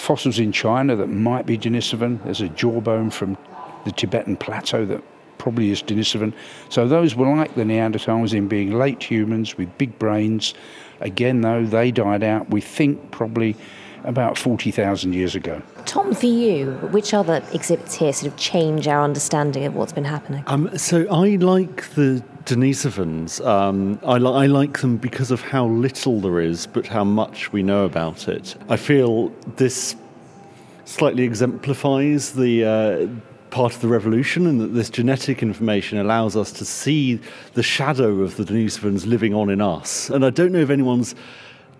fossils 0.00 0.38
in 0.38 0.50
China 0.50 0.96
that 0.96 1.08
might 1.08 1.46
be 1.46 1.58
Denisovan. 1.58 2.22
There's 2.24 2.40
a 2.40 2.48
jawbone 2.48 3.10
from 3.10 3.36
the 3.84 3.92
Tibetan 3.92 4.36
plateau 4.36 4.84
that 4.86 5.02
probably 5.38 5.70
is 5.70 5.82
Denisovan. 5.82 6.32
So 6.68 6.88
those 6.88 7.14
were 7.14 7.34
like 7.34 7.54
the 7.54 7.62
Neanderthals 7.62 8.34
in 8.34 8.48
being 8.48 8.72
late 8.72 9.02
humans 9.02 9.56
with 9.56 9.76
big 9.78 9.98
brains. 9.98 10.54
Again, 11.00 11.40
though, 11.40 11.64
they 11.64 11.90
died 11.90 12.22
out, 12.22 12.50
we 12.50 12.60
think, 12.60 13.10
probably 13.10 13.56
about 14.04 14.38
40,000 14.38 15.12
years 15.12 15.34
ago. 15.34 15.62
Tom, 15.84 16.14
for 16.14 16.26
you, 16.26 16.72
which 16.90 17.12
other 17.12 17.42
exhibits 17.52 17.94
here 17.94 18.12
sort 18.12 18.32
of 18.32 18.38
change 18.38 18.88
our 18.88 19.02
understanding 19.02 19.64
of 19.64 19.74
what's 19.74 19.92
been 19.92 20.04
happening? 20.04 20.42
Um, 20.46 20.76
so 20.78 21.06
I 21.10 21.36
like 21.36 21.88
the 21.90 22.22
Denisovans. 22.50 23.44
Um, 23.46 24.00
I, 24.04 24.18
li- 24.18 24.44
I, 24.44 24.46
like 24.46 24.80
them 24.80 24.96
because 24.96 25.30
of 25.30 25.40
how 25.40 25.66
little 25.66 26.20
there 26.20 26.40
is, 26.40 26.66
but 26.66 26.86
how 26.86 27.04
much 27.04 27.52
we 27.52 27.62
know 27.62 27.84
about 27.84 28.26
it. 28.26 28.56
I 28.68 28.76
feel 28.76 29.28
this 29.56 29.94
slightly 30.84 31.24
exemplifies 31.24 32.32
the. 32.32 32.64
Uh, 32.64 33.20
part 33.50 33.74
of 33.74 33.80
the 33.80 33.88
revolution, 33.88 34.46
and 34.46 34.60
that 34.60 34.74
this 34.74 34.88
genetic 34.88 35.42
information 35.42 35.98
allows 35.98 36.36
us 36.36 36.52
to 36.52 36.64
see 36.64 37.18
the 37.54 37.64
shadow 37.64 38.20
of 38.20 38.36
the 38.36 38.44
Denisovans 38.44 39.06
living 39.06 39.34
on 39.34 39.50
in 39.50 39.60
us. 39.60 40.08
And 40.08 40.24
I 40.24 40.30
don't 40.30 40.52
know 40.52 40.60
if 40.60 40.70
anyone's 40.70 41.16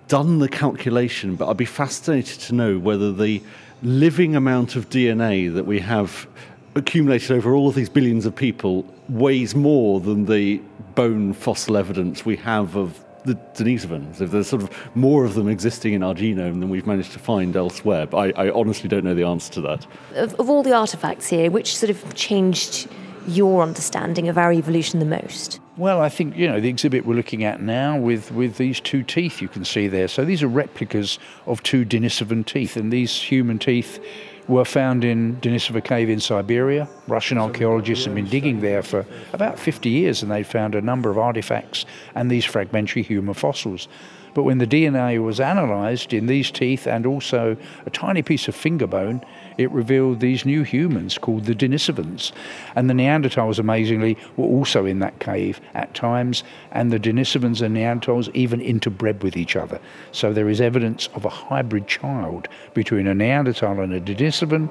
done 0.09 0.41
the 0.41 0.49
calculation, 0.49 1.37
but 1.37 1.49
I'd 1.49 1.57
be 1.57 1.65
fascinated 1.65 2.41
to 2.41 2.57
know 2.57 2.77
whether 2.77 3.12
the 3.12 3.41
living 3.83 4.35
amount 4.35 4.75
of 4.75 4.91
DNA 4.91 5.55
that 5.55 5.65
we 5.65 5.79
have 5.79 6.27
accumulated 6.75 7.33
over 7.33 7.55
all 7.55 7.69
of 7.69 7.75
these 7.75 7.89
billions 7.89 8.27
of 8.27 8.35
people 8.35 8.85
weighs 9.09 9.55
more 9.55 10.00
than 10.00 10.27
the 10.27 10.59
bone 10.95 11.33
fossil 11.33 11.77
evidence 11.77 12.25
we 12.25 12.37
have 12.37 12.77
of 12.77 13.05
the 13.25 13.35
Denisovans, 13.55 14.21
if 14.21 14.31
there's 14.31 14.49
sort 14.49 14.62
of 14.62 14.97
more 14.97 15.25
of 15.25 15.35
them 15.35 15.49
existing 15.49 15.93
in 15.93 16.03
our 16.03 16.15
genome 16.15 16.61
than 16.61 16.71
we've 16.71 16.87
managed 16.87 17.12
to 17.12 17.19
find 17.19 17.55
elsewhere. 17.55 18.07
But 18.07 18.39
I, 18.39 18.47
I 18.47 18.50
honestly 18.50 18.89
don't 18.89 19.05
know 19.05 19.15
the 19.15 19.25
answer 19.25 19.53
to 19.55 19.61
that. 19.62 19.87
Of, 20.15 20.35
of 20.41 20.49
all 20.49 20.62
the 20.62 20.71
artefacts 20.71 21.29
here, 21.29 21.50
which 21.50 21.77
sort 21.77 21.91
of 21.91 22.15
changed 22.15 22.89
your 23.27 23.62
understanding 23.62 24.29
of 24.29 24.39
our 24.39 24.53
evolution 24.53 24.99
the 24.99 25.07
most? 25.07 25.61
Well, 25.77 26.00
I 26.00 26.09
think, 26.09 26.37
you 26.37 26.49
know, 26.49 26.61
the 26.61 26.69
exhibit 26.69 27.07
we're 27.07 27.15
looking 27.15 27.45
at 27.45 27.61
now 27.61 27.99
with, 27.99 28.33
with 28.33 28.57
these 28.57 28.81
two 28.81 29.03
teeth 29.03 29.41
you 29.41 29.49
can 29.49 29.65
see 29.65 29.89
there. 29.89 30.09
So 30.09 30.25
these 30.25 30.43
are 30.43 30.49
replicas 30.49 31.19
of 31.47 31.62
two 31.62 31.85
Denisovan 31.85 32.45
teeth, 32.45 32.77
and 32.77 32.93
these 32.93 33.15
human 33.15 33.59
teeth 33.59 34.03
were 34.49 34.64
found 34.64 35.04
in 35.04 35.37
Denisova 35.37 35.82
Cave 35.82 36.11
in 36.11 36.20
Siberia. 36.20 36.88
Russian 37.06 37.38
archaeologists 37.38 38.04
have 38.04 38.14
been 38.14 38.28
digging 38.28 38.61
there 38.61 38.82
for 38.82 39.06
about 39.32 39.59
50 39.59 39.88
years, 39.88 40.23
and 40.23 40.30
they 40.30 40.42
found 40.42 40.75
a 40.75 40.80
number 40.80 41.11
of 41.11 41.18
artifacts 41.18 41.85
and 42.14 42.30
these 42.30 42.44
fragmentary 42.44 43.02
human 43.02 43.35
fossils. 43.35 43.88
But 44.35 44.44
when 44.44 44.59
the 44.59 44.66
DNA 44.66 45.23
was 45.23 45.40
analysed 45.40 46.12
in 46.12 46.26
these 46.26 46.50
teeth 46.50 46.87
and 46.87 47.06
also 47.06 47.56
a 47.87 47.90
tiny 47.90 48.23
piece 48.23 48.49
of 48.49 48.54
finger 48.54 48.87
bone, 48.87 49.25
it 49.61 49.71
revealed 49.73 50.21
these 50.21 50.47
new 50.47 50.62
humans 50.62 51.19
called 51.19 51.45
the 51.45 51.55
Denisovans. 51.55 52.33
And 52.75 52.88
the 52.88 52.95
Neanderthals, 52.95 53.59
amazingly, 53.59 54.17
were 54.38 54.47
also 54.47 54.87
in 54.87 55.00
that 55.00 55.19
cave 55.21 55.61
at 55.75 55.93
times, 55.95 56.43
and 56.73 56.90
the 56.90 56.99
Denisovans 56.99 57.61
and 57.61 57.76
Neanderthals 57.76 58.31
even 58.33 58.61
interbred 58.61 59.23
with 59.23 59.37
each 59.37 59.57
other. 59.57 59.79
So 60.12 60.33
there 60.33 60.49
is 60.49 60.62
evidence 60.62 61.11
of 61.14 61.26
a 61.26 61.29
hybrid 61.29 61.87
child 61.87 62.49
between 62.73 63.07
a 63.07 63.14
Neanderthal 63.14 63.81
and 63.81 63.93
a 63.93 64.00
Denisovan 64.00 64.71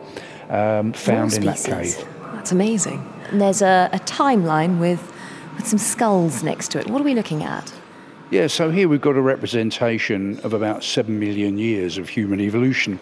um, 0.50 0.91
found 0.93 1.34
in 1.34 1.46
that 1.46 1.63
cave. 1.63 2.03
That's 2.34 2.51
amazing. 2.51 3.08
And 3.29 3.39
there's 3.39 3.62
a, 3.62 3.91
a 3.93 4.00
timeline 4.00 4.79
with, 4.79 5.13
with 5.55 5.67
some 5.67 5.77
skulls 5.77 6.41
next 6.41 6.72
to 6.72 6.79
it. 6.79 6.89
What 6.89 7.00
are 7.00 7.05
we 7.05 7.13
looking 7.13 7.43
at? 7.43 7.72
Yeah, 8.31 8.48
so 8.48 8.72
here 8.72 8.88
we've 8.88 9.01
got 9.01 9.15
a 9.15 9.22
representation 9.22 10.39
of 10.39 10.53
about 10.53 10.84
7 10.84 11.19
million 11.19 11.60
years 11.60 12.00
of 12.00 12.10
human 12.10 12.39
evolution. 12.39 13.00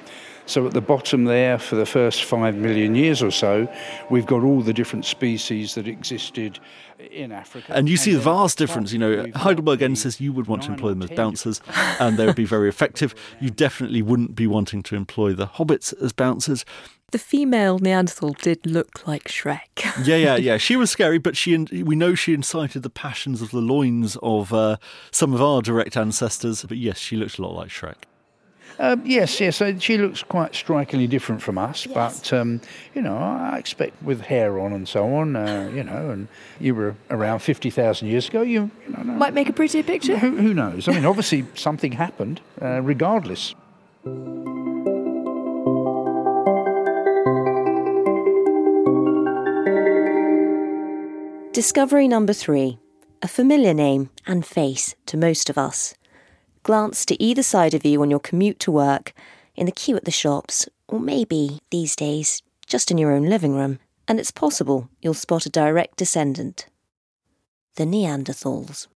So 0.47 0.65
at 0.65 0.73
the 0.73 0.81
bottom 0.81 1.25
there, 1.25 1.59
for 1.59 1.75
the 1.75 1.85
first 1.85 2.23
5 2.23 2.55
million 2.55 2.95
years 2.95 3.21
or 3.21 3.31
so, 3.31 3.67
we've 4.09 4.25
got 4.25 4.43
all 4.43 4.61
the 4.61 4.73
different 4.73 5.05
species 5.05 5.75
that 5.75 5.87
existed 5.87 6.59
in 7.11 7.33
Africa. 7.33 7.73
And 7.75 7.89
you 7.89 7.97
see 7.97 8.13
the 8.13 8.21
vast 8.21 8.57
difference. 8.57 8.93
You 8.93 8.99
know, 8.99 9.25
Heidelbergensis 9.25 10.21
you 10.21 10.31
would 10.31 10.47
want 10.47 10.63
to 10.63 10.71
employ 10.71 10.89
them 10.89 11.03
as 11.03 11.09
bouncers 11.11 11.61
and 11.99 12.17
they 12.17 12.25
would 12.25 12.37
be 12.37 12.45
very 12.45 12.69
effective. 12.69 13.13
You 13.41 13.49
definitely 13.49 14.01
wouldn't 14.01 14.35
be 14.35 14.47
wanting 14.47 14.83
to 14.83 14.95
employ 14.95 15.33
the 15.33 15.47
hobbits 15.47 15.93
as 16.01 16.13
bouncers. 16.13 16.63
The 17.11 17.19
female 17.19 17.79
Neanderthal 17.79 18.33
did 18.33 18.65
look 18.65 19.07
like 19.07 19.25
Shrek. 19.25 20.05
yeah, 20.05 20.15
yeah, 20.15 20.35
yeah. 20.37 20.57
She 20.57 20.75
was 20.75 20.91
scary, 20.91 21.17
but 21.17 21.37
she 21.37 21.57
we 21.57 21.95
know 21.95 22.15
she 22.15 22.33
incited 22.33 22.83
the 22.83 22.89
passions 22.89 23.41
of 23.41 23.51
the 23.51 23.61
loins 23.61 24.17
of 24.21 24.53
uh, 24.53 24.75
some 25.11 25.33
of 25.33 25.41
our 25.41 25.61
direct 25.61 25.95
ancestors. 25.95 26.65
But 26.67 26.77
yes, 26.77 26.97
she 26.97 27.15
looked 27.15 27.37
a 27.37 27.41
lot 27.43 27.55
like 27.55 27.69
Shrek. 27.69 28.03
Um, 28.79 29.01
yes, 29.05 29.39
yes. 29.39 29.61
she 29.81 29.97
looks 29.97 30.21
quite 30.23 30.53
strikingly 30.53 31.07
different 31.07 31.41
from 31.41 31.57
us, 31.57 31.85
yes. 31.85 31.93
but 31.93 32.33
um, 32.33 32.61
you 32.93 33.01
know, 33.01 33.17
I 33.17 33.57
expect 33.57 34.01
with 34.03 34.21
hair 34.21 34.59
on 34.59 34.71
and 34.71 34.87
so 34.87 35.15
on, 35.15 35.35
uh, 35.35 35.71
you 35.73 35.83
know, 35.83 36.11
and 36.11 36.27
you 36.59 36.75
were 36.75 36.95
around 37.09 37.39
fifty 37.39 37.69
thousand 37.69 38.09
years 38.09 38.27
ago. 38.27 38.41
You, 38.41 38.69
you 38.87 38.93
know, 38.93 39.03
might 39.03 39.33
make 39.33 39.49
a 39.49 39.53
prettier 39.53 39.83
picture. 39.83 40.17
Who, 40.17 40.37
who 40.37 40.53
knows? 40.53 40.87
I 40.87 40.93
mean, 40.93 41.05
obviously 41.05 41.45
something 41.55 41.93
happened, 41.93 42.41
uh, 42.61 42.81
regardless. 42.81 43.55
Discovery 51.53 52.07
number 52.07 52.33
three 52.33 52.77
a 53.23 53.27
familiar 53.27 53.73
name 53.73 54.11
and 54.27 54.45
face 54.45 54.95
to 55.07 55.17
most 55.17 55.49
of 55.49 55.57
us. 55.57 55.95
Glance 56.67 57.05
to 57.05 57.23
either 57.23 57.43
side 57.43 57.73
of 57.73 57.85
you 57.85 58.01
on 58.01 58.09
your 58.09 58.19
commute 58.19 58.59
to 58.59 58.73
work, 58.73 59.13
in 59.55 59.65
the 59.65 59.71
queue 59.71 59.95
at 59.95 60.03
the 60.03 60.11
shops, 60.11 60.67
or 60.89 60.99
maybe, 60.99 61.59
these 61.71 61.95
days, 61.95 62.41
just 62.65 62.91
in 62.91 62.97
your 62.97 63.13
own 63.13 63.23
living 63.23 63.55
room, 63.55 63.79
and 64.05 64.19
it's 64.19 64.31
possible 64.31 64.89
you'll 65.01 65.13
spot 65.13 65.45
a 65.45 65.49
direct 65.49 65.95
descendant. 65.95 66.67
The 67.77 67.85
Neanderthals. 67.85 68.87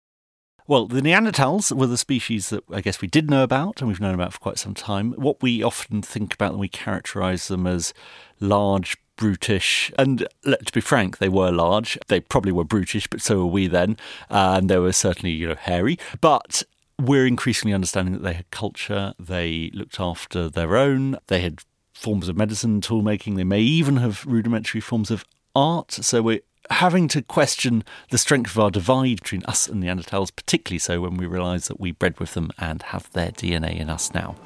Well, 0.66 0.88
the 0.88 1.00
Neanderthals 1.00 1.70
were 1.70 1.86
the 1.86 1.96
species 1.96 2.48
that 2.48 2.64
I 2.72 2.80
guess 2.80 3.00
we 3.00 3.06
did 3.06 3.30
know 3.30 3.44
about 3.44 3.80
and 3.80 3.86
we've 3.86 4.00
known 4.00 4.14
about 4.14 4.32
for 4.32 4.40
quite 4.40 4.58
some 4.58 4.74
time. 4.74 5.12
What 5.12 5.40
we 5.40 5.62
often 5.62 6.02
think 6.02 6.34
about 6.34 6.50
them, 6.50 6.58
we 6.58 6.68
characterise 6.68 7.46
them 7.46 7.68
as 7.68 7.94
large, 8.40 8.96
brutish. 9.14 9.92
And 9.96 10.26
let's 10.44 10.72
be 10.72 10.80
frank, 10.80 11.18
they 11.18 11.28
were 11.28 11.52
large. 11.52 11.96
They 12.08 12.18
probably 12.18 12.50
were 12.50 12.64
brutish, 12.64 13.06
but 13.06 13.22
so 13.22 13.38
were 13.38 13.46
we 13.46 13.68
then. 13.68 13.96
Uh, 14.28 14.56
and 14.58 14.68
they 14.68 14.78
were 14.78 14.92
certainly, 14.92 15.30
you 15.30 15.46
know, 15.46 15.54
hairy. 15.54 16.00
But 16.20 16.64
we're 17.00 17.26
increasingly 17.26 17.74
understanding 17.74 18.14
that 18.14 18.22
they 18.22 18.34
had 18.34 18.50
culture, 18.50 19.14
they 19.18 19.70
looked 19.74 19.98
after 19.98 20.48
their 20.48 20.76
own, 20.76 21.16
they 21.26 21.40
had 21.40 21.60
forms 21.92 22.28
of 22.28 22.36
medicine, 22.36 22.80
tool 22.80 23.02
making, 23.02 23.34
they 23.34 23.44
may 23.44 23.60
even 23.60 23.96
have 23.98 24.24
rudimentary 24.26 24.80
forms 24.80 25.10
of 25.10 25.24
art. 25.54 25.92
So 25.92 26.22
we're 26.22 26.40
having 26.70 27.08
to 27.08 27.22
question 27.22 27.84
the 28.10 28.18
strength 28.18 28.52
of 28.52 28.58
our 28.58 28.70
divide 28.70 29.20
between 29.22 29.42
us 29.44 29.68
and 29.68 29.82
the 29.82 29.88
Neanderthals, 29.88 30.34
particularly 30.34 30.78
so 30.78 31.00
when 31.00 31.16
we 31.16 31.26
realise 31.26 31.68
that 31.68 31.80
we 31.80 31.92
bred 31.92 32.18
with 32.20 32.34
them 32.34 32.50
and 32.58 32.82
have 32.82 33.10
their 33.12 33.30
DNA 33.30 33.78
in 33.78 33.90
us 33.90 34.14
now. 34.14 34.36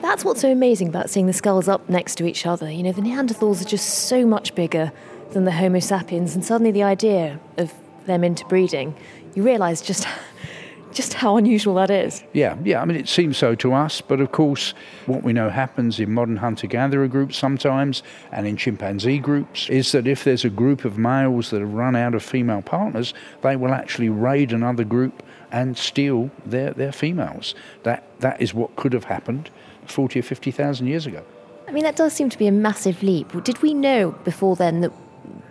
That's 0.00 0.24
what's 0.24 0.40
so 0.40 0.50
amazing 0.50 0.88
about 0.88 1.10
seeing 1.10 1.26
the 1.26 1.32
skulls 1.32 1.68
up 1.68 1.88
next 1.88 2.16
to 2.16 2.26
each 2.26 2.44
other. 2.44 2.68
You 2.68 2.82
know, 2.82 2.92
the 2.92 3.02
Neanderthals 3.02 3.62
are 3.62 3.68
just 3.68 4.08
so 4.08 4.26
much 4.26 4.54
bigger 4.54 4.90
than 5.30 5.44
the 5.44 5.52
Homo 5.52 5.78
sapiens, 5.78 6.34
and 6.34 6.44
suddenly 6.44 6.72
the 6.72 6.82
idea 6.82 7.38
of 7.56 7.72
them 8.06 8.24
interbreeding, 8.24 8.94
you 9.34 9.42
realise 9.42 9.80
just 9.80 10.06
just 10.92 11.14
how 11.14 11.36
unusual 11.36 11.74
that 11.74 11.90
is. 11.90 12.22
Yeah, 12.32 12.56
yeah. 12.64 12.80
I 12.80 12.84
mean, 12.84 12.96
it 12.96 13.08
seems 13.08 13.36
so 13.36 13.54
to 13.56 13.72
us, 13.72 14.00
but 14.00 14.20
of 14.20 14.32
course, 14.32 14.74
what 15.06 15.22
we 15.22 15.32
know 15.32 15.50
happens 15.50 15.98
in 15.98 16.12
modern 16.12 16.36
hunter 16.36 16.66
gatherer 16.66 17.08
groups 17.08 17.36
sometimes 17.36 18.02
and 18.30 18.46
in 18.46 18.56
chimpanzee 18.56 19.18
groups 19.18 19.68
is 19.68 19.92
that 19.92 20.06
if 20.06 20.24
there's 20.24 20.44
a 20.44 20.50
group 20.50 20.84
of 20.84 20.98
males 20.98 21.50
that 21.50 21.60
have 21.60 21.72
run 21.72 21.96
out 21.96 22.14
of 22.14 22.22
female 22.22 22.62
partners, 22.62 23.14
they 23.42 23.56
will 23.56 23.72
actually 23.72 24.08
raid 24.08 24.52
another 24.52 24.84
group 24.84 25.22
and 25.50 25.76
steal 25.76 26.30
their, 26.46 26.72
their 26.72 26.92
females. 26.92 27.54
That, 27.82 28.04
that 28.20 28.40
is 28.40 28.54
what 28.54 28.74
could 28.76 28.92
have 28.92 29.04
happened 29.04 29.50
40 29.86 30.20
or 30.20 30.22
50,000 30.22 30.86
years 30.86 31.06
ago. 31.06 31.24
I 31.68 31.72
mean, 31.72 31.84
that 31.84 31.96
does 31.96 32.12
seem 32.12 32.28
to 32.30 32.38
be 32.38 32.46
a 32.46 32.52
massive 32.52 33.02
leap. 33.02 33.30
Did 33.44 33.62
we 33.62 33.74
know 33.74 34.12
before 34.24 34.56
then 34.56 34.80
that 34.80 34.92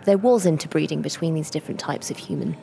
there 0.04 0.18
was 0.18 0.46
interbreeding 0.46 1.02
between 1.02 1.34
these 1.34 1.50
different 1.50 1.80
types 1.80 2.10
of 2.10 2.16
human? 2.16 2.56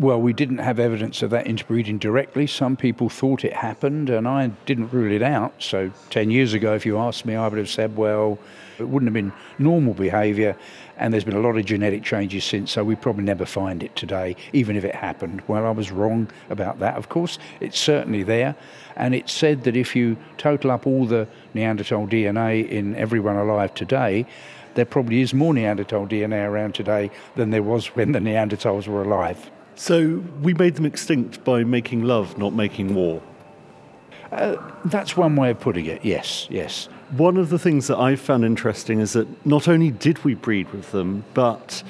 Well, 0.00 0.18
we 0.18 0.32
didn't 0.32 0.58
have 0.58 0.78
evidence 0.78 1.20
of 1.20 1.28
that 1.28 1.46
interbreeding 1.46 1.98
directly. 1.98 2.46
Some 2.46 2.74
people 2.74 3.10
thought 3.10 3.44
it 3.44 3.52
happened, 3.52 4.08
and 4.08 4.26
I 4.26 4.46
didn't 4.64 4.94
rule 4.94 5.12
it 5.12 5.20
out. 5.20 5.52
So, 5.58 5.90
10 6.08 6.30
years 6.30 6.54
ago, 6.54 6.72
if 6.74 6.86
you 6.86 6.96
asked 6.96 7.26
me, 7.26 7.36
I 7.36 7.46
would 7.46 7.58
have 7.58 7.68
said, 7.68 7.98
well, 7.98 8.38
it 8.78 8.88
wouldn't 8.88 9.08
have 9.08 9.12
been 9.12 9.34
normal 9.58 9.92
behaviour, 9.92 10.56
and 10.96 11.12
there's 11.12 11.24
been 11.24 11.36
a 11.36 11.40
lot 11.40 11.58
of 11.58 11.66
genetic 11.66 12.02
changes 12.02 12.44
since, 12.44 12.72
so 12.72 12.82
we 12.82 12.96
probably 12.96 13.24
never 13.24 13.44
find 13.44 13.82
it 13.82 13.94
today, 13.94 14.36
even 14.54 14.74
if 14.74 14.84
it 14.84 14.94
happened. 14.94 15.42
Well, 15.48 15.66
I 15.66 15.70
was 15.70 15.90
wrong 15.90 16.30
about 16.48 16.78
that, 16.78 16.96
of 16.96 17.10
course. 17.10 17.38
It's 17.60 17.78
certainly 17.78 18.22
there, 18.22 18.56
and 18.96 19.14
it's 19.14 19.34
said 19.34 19.64
that 19.64 19.76
if 19.76 19.94
you 19.94 20.16
total 20.38 20.70
up 20.70 20.86
all 20.86 21.04
the 21.04 21.28
Neanderthal 21.52 22.06
DNA 22.06 22.66
in 22.66 22.96
everyone 22.96 23.36
alive 23.36 23.74
today, 23.74 24.24
there 24.76 24.86
probably 24.86 25.20
is 25.20 25.34
more 25.34 25.52
Neanderthal 25.52 26.06
DNA 26.06 26.48
around 26.48 26.74
today 26.74 27.10
than 27.36 27.50
there 27.50 27.62
was 27.62 27.88
when 27.88 28.12
the 28.12 28.18
Neanderthals 28.18 28.88
were 28.88 29.02
alive. 29.02 29.50
So 29.80 30.22
we 30.42 30.52
made 30.52 30.74
them 30.74 30.84
extinct 30.84 31.42
by 31.42 31.64
making 31.64 32.02
love, 32.02 32.36
not 32.36 32.52
making 32.52 32.94
war. 32.94 33.22
Uh, 34.30 34.56
that's 34.84 35.16
one 35.16 35.36
way 35.36 35.52
of 35.52 35.58
putting 35.58 35.86
it, 35.86 36.04
yes, 36.04 36.46
yes. 36.50 36.90
One 37.16 37.38
of 37.38 37.48
the 37.48 37.58
things 37.58 37.86
that 37.86 37.96
I 37.96 38.14
found 38.16 38.44
interesting 38.44 39.00
is 39.00 39.14
that 39.14 39.26
not 39.46 39.68
only 39.68 39.90
did 39.90 40.22
we 40.22 40.34
breed 40.34 40.70
with 40.70 40.92
them, 40.92 41.24
but 41.32 41.82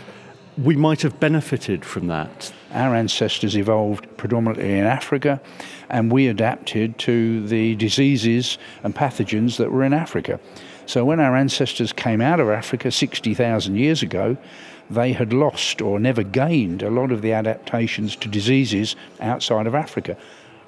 we 0.56 0.76
might 0.76 1.02
have 1.02 1.18
benefited 1.18 1.84
from 1.84 2.06
that. 2.06 2.52
Our 2.70 2.94
ancestors 2.94 3.56
evolved 3.56 4.06
predominantly 4.16 4.78
in 4.78 4.84
Africa, 4.84 5.40
and 5.88 6.12
we 6.12 6.28
adapted 6.28 6.96
to 7.00 7.44
the 7.48 7.74
diseases 7.74 8.56
and 8.84 8.94
pathogens 8.94 9.56
that 9.56 9.72
were 9.72 9.82
in 9.82 9.94
Africa. 9.94 10.38
So 10.86 11.04
when 11.04 11.18
our 11.18 11.34
ancestors 11.36 11.92
came 11.92 12.20
out 12.20 12.38
of 12.38 12.50
Africa 12.50 12.92
60,000 12.92 13.74
years 13.74 14.00
ago, 14.00 14.36
they 14.90 15.12
had 15.12 15.32
lost 15.32 15.80
or 15.80 16.00
never 16.00 16.22
gained 16.22 16.82
a 16.82 16.90
lot 16.90 17.12
of 17.12 17.22
the 17.22 17.32
adaptations 17.32 18.16
to 18.16 18.28
diseases 18.28 18.96
outside 19.20 19.66
of 19.66 19.74
Africa. 19.74 20.16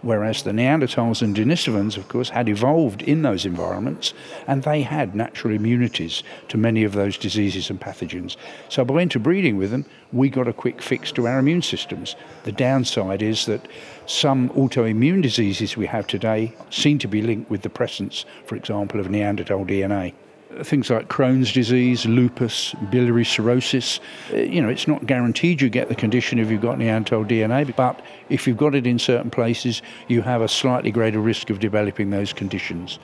Whereas 0.02 0.43
the 0.43 0.50
Neanderthals 0.50 1.23
and 1.23 1.35
Denisovans, 1.35 1.97
of 1.97 2.09
course, 2.09 2.29
had 2.29 2.49
evolved 2.49 3.02
in 3.02 3.23
those 3.23 3.47
environments 3.47 4.12
and 4.49 4.62
they 4.62 4.83
had 4.83 5.14
natural 5.14 5.55
immunities 5.55 6.25
to 6.49 6.59
many 6.59 6.83
of 6.83 6.93
those 6.93 7.17
diseases 7.17 7.71
and 7.71 7.81
pathogens. 7.81 8.37
So 8.69 8.85
by 8.85 9.00
interbreeding 9.00 9.59
with 9.59 9.71
them, 9.71 9.87
we 10.12 10.29
got 10.29 10.49
a 10.49 10.52
quick 10.52 10.83
fix 10.83 11.12
to 11.12 11.29
our 11.29 11.38
immune 11.38 11.62
systems. 11.62 12.17
The 12.43 12.50
downside 12.50 13.23
is 13.23 13.47
that 13.47 13.69
some 14.07 14.49
autoimmune 14.50 15.23
diseases 15.23 15.76
we 15.76 15.87
have 15.87 16.09
today 16.09 16.52
seem 16.71 16.99
to 16.99 17.09
be 17.09 17.23
linked 17.23 17.49
with 17.49 17.62
the 17.62 17.71
presence, 17.71 18.25
for 18.45 18.57
example, 18.57 18.99
of 18.99 19.09
Neanderthal 19.09 19.64
DNA 19.64 20.14
things 20.62 20.90
like 20.90 21.09
Crohn's 21.09 21.52
disease, 21.52 22.06
lupus, 22.06 22.75
biliary 22.90 23.25
cirrhosis. 23.25 24.00
Uh, 24.32 24.37
you 24.37 24.61
know, 24.61 24.68
it's 24.68 24.87
not 24.87 25.06
guaranteed 25.06 25.61
you 25.61 25.68
get 25.68 25.88
the 25.88 25.94
condition 25.94 26.38
if 26.38 26.50
you've 26.50 26.61
got 26.61 26.78
Neanderthal 26.78 27.25
DNA, 27.25 27.75
but 27.76 28.00
if 28.28 28.47
you've 28.47 28.56
got 28.56 28.75
it 28.75 28.87
in 28.87 28.99
certain 28.99 29.30
places, 29.30 29.82
you 30.09 30.23
have 30.23 30.42
a 30.42 30.49
slightly 30.49 30.90
greater 30.90 31.21
risk 31.21 31.50
of 31.50 31.59
developing 31.59 32.11
those 32.11 32.32
conditions. 32.32 32.99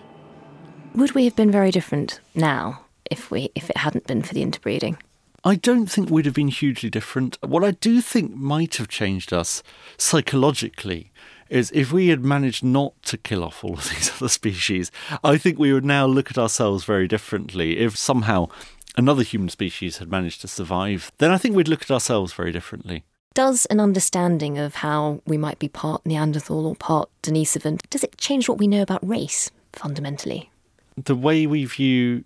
Would 0.95 1.13
we 1.13 1.25
have 1.25 1.37
been 1.37 1.51
very 1.51 1.71
different 1.71 2.21
now 2.35 2.81
if 3.11 3.31
we 3.31 3.51
if 3.55 3.71
it 3.71 3.77
hadn't 3.77 4.07
been 4.07 4.23
for 4.23 4.35
the 4.35 4.43
interbreeding? 4.43 4.97
I 5.45 5.55
don't 5.55 5.87
think 5.87 6.11
we'd 6.11 6.25
have 6.25 6.35
been 6.35 6.49
hugely 6.49 6.91
different. 6.91 7.39
What 7.43 7.63
I 7.63 7.71
do 7.71 8.01
think 8.01 8.35
might 8.35 8.77
have 8.77 8.89
changed 8.89 9.33
us 9.33 9.63
psychologically 9.97 11.13
is 11.51 11.71
if 11.75 11.93
we 11.93 12.09
had 12.09 12.25
managed 12.25 12.65
not 12.65 13.01
to 13.05 13.17
kill 13.17 13.45
off 13.45 13.65
all 13.65 13.75
of 13.75 13.85
these 13.91 14.11
other 14.17 14.29
species, 14.29 14.91
I 15.23 15.37
think 15.37 15.59
we 15.59 15.73
would 15.73 15.85
now 15.85 16.07
look 16.07 16.31
at 16.31 16.39
ourselves 16.39 16.85
very 16.85 17.09
differently. 17.09 17.79
If 17.79 17.97
somehow 17.97 18.49
another 18.97 19.23
human 19.23 19.49
species 19.49 19.99
had 19.99 20.11
managed 20.11 20.41
to 20.43 20.49
survive, 20.49 21.13
then 21.19 21.31
I 21.31 21.39
think 21.39 21.55
we'd 21.55 21.69
look 21.69 21.83
at 21.83 21.91
ourselves 21.91 22.33
very 22.33 22.53
differently. 22.53 23.05
Does 23.35 23.67
an 23.67 23.79
understanding 23.79 24.59
of 24.59 24.77
how 24.77 25.21
we 25.27 25.39
might 25.39 25.59
be 25.59 25.69
part 25.69 26.05
Neanderthal 26.05 26.67
or 26.67 26.75
part 26.75 27.09
Denisovan, 27.23 27.79
does 27.91 28.03
it 28.03 28.17
change 28.19 28.49
what 28.49 28.59
we 28.59 28.67
know 28.67 28.83
about 28.83 29.07
race 29.07 29.51
fundamentally? 29.73 30.51
The 30.97 31.15
way 31.15 31.47
we 31.47 31.65
view 31.65 32.25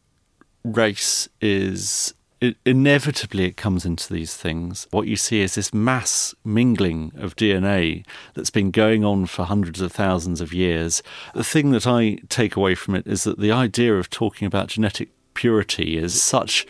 race 0.65 1.29
is 1.41 2.15
it, 2.43 2.57
inevitably 2.67 3.45
it 3.45 3.57
comes 3.57 3.87
into 3.87 4.13
these 4.13 4.37
things. 4.37 4.89
What 4.91 5.07
you 5.07 5.15
see 5.17 5.41
is 5.41 5.55
this 5.55 5.73
mass 5.73 6.35
mingling 6.45 7.13
of 7.17 7.37
DNA 7.37 8.05
that's 8.35 8.51
been 8.51 8.73
going 8.73 9.05
on 9.05 9.27
for 9.27 9.45
hundreds 9.45 9.81
of 9.81 9.93
thousands 9.93 10.41
of 10.41 10.53
years. 10.53 11.03
The 11.35 11.45
thing 11.45 11.71
that 11.71 11.87
I 11.87 12.19
take 12.29 12.57
away 12.57 12.75
from 12.75 12.97
it 12.97 13.07
is 13.07 13.23
that 13.25 13.39
the 13.39 13.53
idea 13.53 13.95
of 13.95 14.11
talking 14.11 14.47
about 14.47 14.69
genetic 14.69 15.11
purity 15.35 15.97
is 15.97 16.21
such 16.21 16.67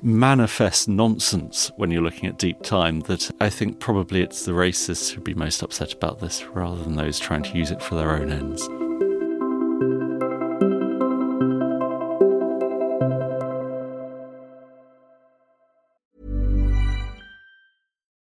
manifest 0.00 0.88
nonsense 0.88 1.72
when 1.76 1.90
you're 1.90 2.02
looking 2.02 2.28
at 2.28 2.38
deep 2.38 2.62
time 2.62 3.00
that 3.00 3.28
I 3.40 3.50
think 3.50 3.80
probably 3.80 4.22
it's 4.22 4.44
the 4.44 4.52
racists 4.52 5.10
who'd 5.10 5.24
be 5.24 5.34
most 5.34 5.62
upset 5.62 5.92
about 5.92 6.20
this 6.20 6.44
rather 6.44 6.82
than 6.82 6.94
those 6.94 7.18
trying 7.18 7.42
to 7.42 7.58
use 7.58 7.72
it 7.72 7.82
for 7.82 7.96
their 7.96 8.12
own 8.12 8.30
ends. 8.30 8.68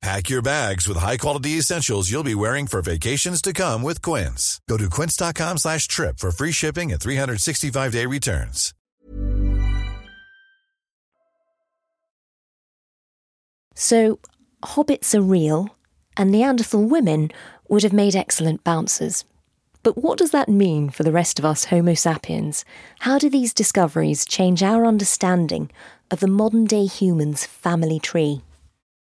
Pack 0.00 0.30
your 0.30 0.42
bags 0.42 0.86
with 0.86 0.96
high-quality 0.96 1.58
essentials 1.58 2.08
you'll 2.08 2.22
be 2.22 2.34
wearing 2.34 2.68
for 2.68 2.80
vacations 2.80 3.42
to 3.42 3.52
come 3.52 3.82
with 3.82 4.00
Quince. 4.00 4.60
Go 4.68 4.76
to 4.76 4.88
quince.com 4.88 5.58
slash 5.58 5.88
trip 5.88 6.18
for 6.18 6.30
free 6.30 6.52
shipping 6.52 6.92
and 6.92 7.00
365-day 7.00 8.06
returns. 8.06 8.72
So, 13.74 14.18
hobbits 14.64 15.14
are 15.14 15.22
real, 15.22 15.76
and 16.16 16.30
Neanderthal 16.30 16.84
women 16.84 17.30
would 17.68 17.82
have 17.82 17.92
made 17.92 18.16
excellent 18.16 18.64
bouncers. 18.64 19.24
But 19.82 19.98
what 19.98 20.18
does 20.18 20.30
that 20.32 20.48
mean 20.48 20.90
for 20.90 21.02
the 21.02 21.12
rest 21.12 21.38
of 21.38 21.44
us 21.44 21.66
Homo 21.66 21.94
sapiens? 21.94 22.64
How 23.00 23.18
do 23.18 23.28
these 23.28 23.54
discoveries 23.54 24.24
change 24.24 24.62
our 24.62 24.84
understanding 24.84 25.70
of 26.10 26.20
the 26.20 26.26
modern 26.26 26.66
day 26.66 26.86
human's 26.86 27.44
family 27.46 27.98
tree? 28.00 28.42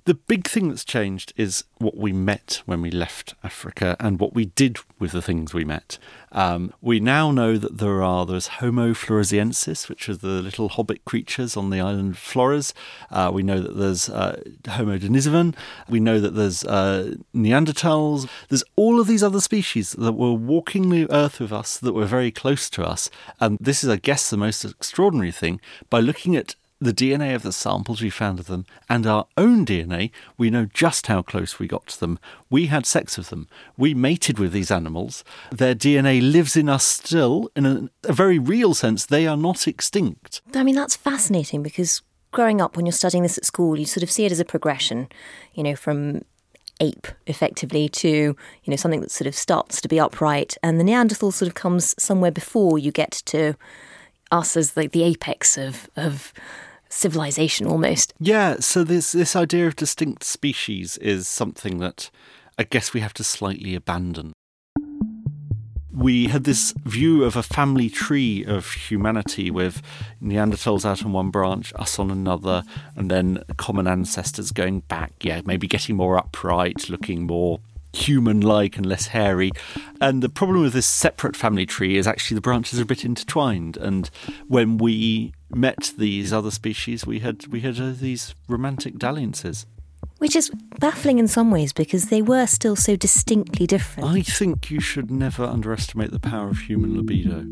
The 0.05 0.15
big 0.15 0.47
thing 0.47 0.69
that's 0.69 0.83
changed 0.83 1.31
is 1.37 1.63
what 1.77 1.95
we 1.95 2.11
met 2.11 2.63
when 2.65 2.81
we 2.81 2.89
left 2.89 3.35
Africa 3.43 3.95
and 3.99 4.19
what 4.19 4.33
we 4.33 4.45
did 4.45 4.79
with 4.97 5.11
the 5.11 5.21
things 5.21 5.53
we 5.53 5.63
met. 5.63 5.99
Um, 6.31 6.73
we 6.81 6.99
now 6.99 7.29
know 7.29 7.57
that 7.57 7.77
there 7.77 8.01
are 8.01 8.25
there's 8.25 8.47
Homo 8.47 8.93
floresiensis, 8.93 9.87
which 9.89 10.09
are 10.09 10.15
the 10.15 10.41
little 10.41 10.69
hobbit 10.69 11.05
creatures 11.05 11.55
on 11.55 11.69
the 11.69 11.79
island 11.79 12.13
of 12.13 12.17
Flores. 12.17 12.73
Uh, 13.11 13.29
we 13.31 13.43
know 13.43 13.61
that 13.61 13.77
there's 13.77 14.09
uh, 14.09 14.41
Homo 14.69 14.97
denisovan. 14.97 15.55
We 15.87 15.99
know 15.99 16.19
that 16.19 16.35
there's 16.35 16.63
uh, 16.63 17.15
Neanderthals. 17.35 18.27
There's 18.49 18.63
all 18.75 18.99
of 18.99 19.05
these 19.05 19.23
other 19.23 19.41
species 19.41 19.91
that 19.91 20.13
were 20.13 20.33
walking 20.33 20.89
the 20.89 21.11
earth 21.11 21.39
with 21.39 21.51
us, 21.51 21.77
that 21.77 21.93
were 21.93 22.05
very 22.05 22.31
close 22.31 22.71
to 22.71 22.83
us. 22.83 23.11
And 23.39 23.59
this 23.61 23.83
is, 23.83 23.89
I 23.89 23.97
guess, 23.97 24.31
the 24.31 24.37
most 24.37 24.65
extraordinary 24.65 25.31
thing. 25.31 25.61
By 25.91 25.99
looking 25.99 26.35
at 26.35 26.55
the 26.81 26.91
DNA 26.91 27.35
of 27.35 27.43
the 27.43 27.51
samples 27.51 28.01
we 28.01 28.09
found 28.09 28.39
of 28.39 28.47
them 28.47 28.65
and 28.89 29.05
our 29.05 29.27
own 29.37 29.67
DNA, 29.67 30.09
we 30.35 30.49
know 30.49 30.65
just 30.73 31.05
how 31.05 31.21
close 31.21 31.59
we 31.59 31.67
got 31.67 31.85
to 31.87 31.99
them. 31.99 32.17
We 32.49 32.65
had 32.65 32.87
sex 32.87 33.17
with 33.17 33.29
them. 33.29 33.47
We 33.77 33.93
mated 33.93 34.39
with 34.39 34.51
these 34.51 34.71
animals. 34.71 35.23
Their 35.51 35.75
DNA 35.75 36.19
lives 36.19 36.57
in 36.57 36.67
us 36.67 36.83
still. 36.83 37.51
In 37.55 37.65
a, 37.67 37.89
a 38.03 38.13
very 38.13 38.39
real 38.39 38.73
sense, 38.73 39.05
they 39.05 39.27
are 39.27 39.37
not 39.37 39.67
extinct. 39.67 40.41
I 40.55 40.63
mean, 40.63 40.75
that's 40.75 40.95
fascinating 40.95 41.61
because 41.61 42.01
growing 42.31 42.59
up, 42.59 42.75
when 42.75 42.87
you're 42.87 42.93
studying 42.93 43.21
this 43.21 43.37
at 43.37 43.45
school, 43.45 43.77
you 43.77 43.85
sort 43.85 44.01
of 44.03 44.09
see 44.09 44.25
it 44.25 44.31
as 44.31 44.39
a 44.39 44.45
progression, 44.45 45.07
you 45.53 45.61
know, 45.61 45.75
from 45.75 46.21
ape 46.79 47.05
effectively 47.27 47.87
to 47.87 48.09
you 48.09 48.35
know 48.65 48.75
something 48.75 49.01
that 49.01 49.11
sort 49.11 49.27
of 49.27 49.35
starts 49.35 49.79
to 49.81 49.87
be 49.87 49.99
upright 49.99 50.57
and 50.63 50.79
the 50.79 50.83
neanderthal 50.83 51.31
sort 51.31 51.47
of 51.47 51.53
comes 51.53 51.93
somewhere 52.01 52.31
before 52.31 52.79
you 52.79 52.91
get 52.91 53.11
to 53.11 53.55
us 54.31 54.57
as 54.57 54.75
like 54.75 54.91
the 54.91 55.03
apex 55.03 55.59
of 55.59 55.87
of 55.95 56.33
civilization 56.91 57.65
almost. 57.67 58.13
Yeah, 58.19 58.57
so 58.59 58.83
this 58.83 59.11
this 59.11 59.35
idea 59.35 59.67
of 59.67 59.75
distinct 59.75 60.23
species 60.23 60.97
is 60.97 61.27
something 61.27 61.79
that 61.79 62.09
I 62.57 62.63
guess 62.63 62.93
we 62.93 62.99
have 62.99 63.13
to 63.15 63.23
slightly 63.23 63.75
abandon. 63.75 64.33
We 65.93 66.27
had 66.27 66.45
this 66.45 66.73
view 66.85 67.23
of 67.23 67.35
a 67.35 67.43
family 67.43 67.89
tree 67.89 68.45
of 68.45 68.71
humanity 68.71 69.51
with 69.51 69.81
Neanderthals 70.21 70.85
out 70.85 71.05
on 71.05 71.11
one 71.11 71.29
branch, 71.29 71.73
us 71.75 71.99
on 71.99 72.09
another, 72.09 72.63
and 72.95 73.11
then 73.11 73.43
common 73.57 73.87
ancestors 73.87 74.51
going 74.51 74.79
back, 74.81 75.11
yeah, 75.21 75.41
maybe 75.45 75.67
getting 75.67 75.97
more 75.97 76.17
upright, 76.17 76.89
looking 76.89 77.27
more 77.27 77.59
human 77.93 78.39
like 78.41 78.77
and 78.77 78.85
less 78.85 79.07
hairy. 79.07 79.51
And 79.99 80.23
the 80.23 80.29
problem 80.29 80.61
with 80.61 80.73
this 80.73 80.87
separate 80.87 81.35
family 81.35 81.65
tree 81.65 81.97
is 81.97 82.07
actually 82.07 82.35
the 82.35 82.41
branches 82.41 82.79
are 82.79 82.83
a 82.83 82.85
bit 82.85 83.05
intertwined. 83.05 83.77
And 83.77 84.09
when 84.47 84.77
we 84.77 85.33
met 85.55 85.93
these 85.97 86.33
other 86.33 86.51
species, 86.51 87.05
we 87.05 87.19
had 87.19 87.47
we 87.47 87.61
had 87.61 87.79
uh, 87.79 87.91
these 87.91 88.35
romantic 88.47 88.97
dalliances. 88.97 89.65
Which 90.17 90.35
is 90.35 90.51
baffling 90.79 91.19
in 91.19 91.27
some 91.27 91.49
ways 91.49 91.73
because 91.73 92.05
they 92.05 92.21
were 92.21 92.45
still 92.45 92.75
so 92.75 92.95
distinctly 92.95 93.65
different. 93.65 94.09
I 94.09 94.21
think 94.21 94.69
you 94.69 94.79
should 94.79 95.09
never 95.09 95.43
underestimate 95.43 96.11
the 96.11 96.19
power 96.19 96.49
of 96.49 96.59
human 96.59 96.95
libido. 96.95 97.47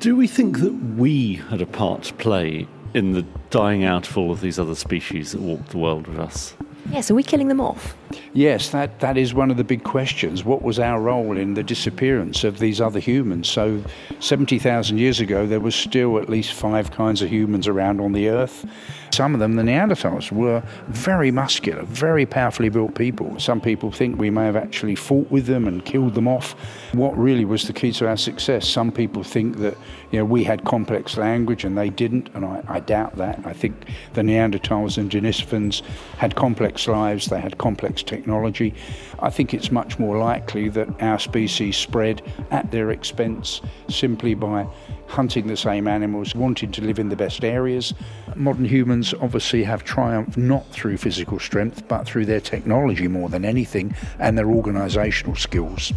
Do 0.00 0.16
we 0.16 0.26
think 0.26 0.60
that 0.60 0.72
we 0.72 1.34
had 1.34 1.60
a 1.60 1.66
part 1.66 2.04
to 2.04 2.14
play 2.14 2.66
in 2.94 3.12
the 3.12 3.22
dying 3.50 3.84
out 3.84 4.08
of 4.08 4.16
all 4.16 4.32
of 4.32 4.40
these 4.40 4.58
other 4.58 4.74
species 4.74 5.32
that 5.32 5.42
walked 5.42 5.68
the 5.68 5.78
world 5.78 6.06
with 6.06 6.18
us? 6.18 6.54
Yes, 6.90 7.10
are 7.10 7.14
we 7.14 7.22
killing 7.22 7.48
them 7.48 7.60
off? 7.60 7.96
Yes, 8.32 8.70
that, 8.70 9.00
that 9.00 9.16
is 9.16 9.34
one 9.34 9.50
of 9.50 9.56
the 9.56 9.64
big 9.64 9.82
questions. 9.82 10.44
What 10.44 10.62
was 10.62 10.78
our 10.78 11.00
role 11.00 11.36
in 11.36 11.54
the 11.54 11.62
disappearance 11.62 12.44
of 12.44 12.58
these 12.58 12.80
other 12.80 13.00
humans? 13.00 13.48
So, 13.48 13.82
70,000 14.20 14.98
years 14.98 15.20
ago, 15.20 15.46
there 15.46 15.60
was 15.60 15.74
still 15.74 16.18
at 16.18 16.28
least 16.28 16.52
five 16.52 16.90
kinds 16.92 17.22
of 17.22 17.30
humans 17.30 17.66
around 17.66 18.00
on 18.00 18.12
the 18.12 18.28
Earth. 18.28 18.66
Some 19.12 19.34
of 19.34 19.40
them, 19.40 19.56
the 19.56 19.62
Neanderthals, 19.62 20.30
were 20.30 20.62
very 20.88 21.32
muscular, 21.32 21.82
very 21.82 22.24
powerfully 22.24 22.68
built 22.68 22.94
people. 22.94 23.38
Some 23.40 23.60
people 23.60 23.90
think 23.90 24.18
we 24.18 24.30
may 24.30 24.44
have 24.44 24.56
actually 24.56 24.94
fought 24.94 25.30
with 25.30 25.46
them 25.46 25.66
and 25.66 25.84
killed 25.84 26.14
them 26.14 26.28
off. 26.28 26.52
What 26.92 27.18
really 27.18 27.44
was 27.44 27.66
the 27.66 27.72
key 27.72 27.92
to 27.94 28.08
our 28.08 28.16
success? 28.16 28.68
Some 28.68 28.92
people 28.92 29.24
think 29.24 29.56
that 29.58 29.76
you 30.12 30.20
know 30.20 30.24
we 30.24 30.44
had 30.44 30.64
complex 30.64 31.16
language 31.16 31.64
and 31.64 31.76
they 31.76 31.90
didn't, 31.90 32.28
and 32.34 32.44
I, 32.44 32.62
I 32.68 32.80
doubt 32.80 33.16
that. 33.16 33.40
I 33.44 33.52
think 33.52 33.88
the 34.14 34.22
Neanderthals 34.22 34.96
and 34.96 35.10
Denisovans 35.10 35.82
had 36.18 36.36
complex 36.36 36.86
lives, 36.86 37.26
they 37.26 37.40
had 37.40 37.58
complex 37.58 37.99
technology. 38.02 38.74
I 39.18 39.30
think 39.30 39.54
it's 39.54 39.70
much 39.70 39.98
more 39.98 40.18
likely 40.18 40.68
that 40.70 40.88
our 41.02 41.18
species 41.18 41.76
spread 41.76 42.22
at 42.50 42.70
their 42.70 42.90
expense 42.90 43.60
simply 43.88 44.34
by 44.34 44.66
hunting 45.06 45.46
the 45.46 45.56
same 45.56 45.88
animals, 45.88 46.34
wanting 46.34 46.70
to 46.72 46.82
live 46.82 46.98
in 46.98 47.08
the 47.08 47.16
best 47.16 47.44
areas. 47.44 47.94
Modern 48.36 48.64
humans 48.64 49.12
obviously 49.20 49.64
have 49.64 49.84
triumphed 49.84 50.36
not 50.36 50.66
through 50.68 50.96
physical 50.96 51.38
strength, 51.38 51.86
but 51.88 52.06
through 52.06 52.26
their 52.26 52.40
technology 52.40 53.08
more 53.08 53.28
than 53.28 53.44
anything 53.44 53.94
and 54.18 54.38
their 54.38 54.46
organisational 54.46 55.36
skills. 55.36 55.92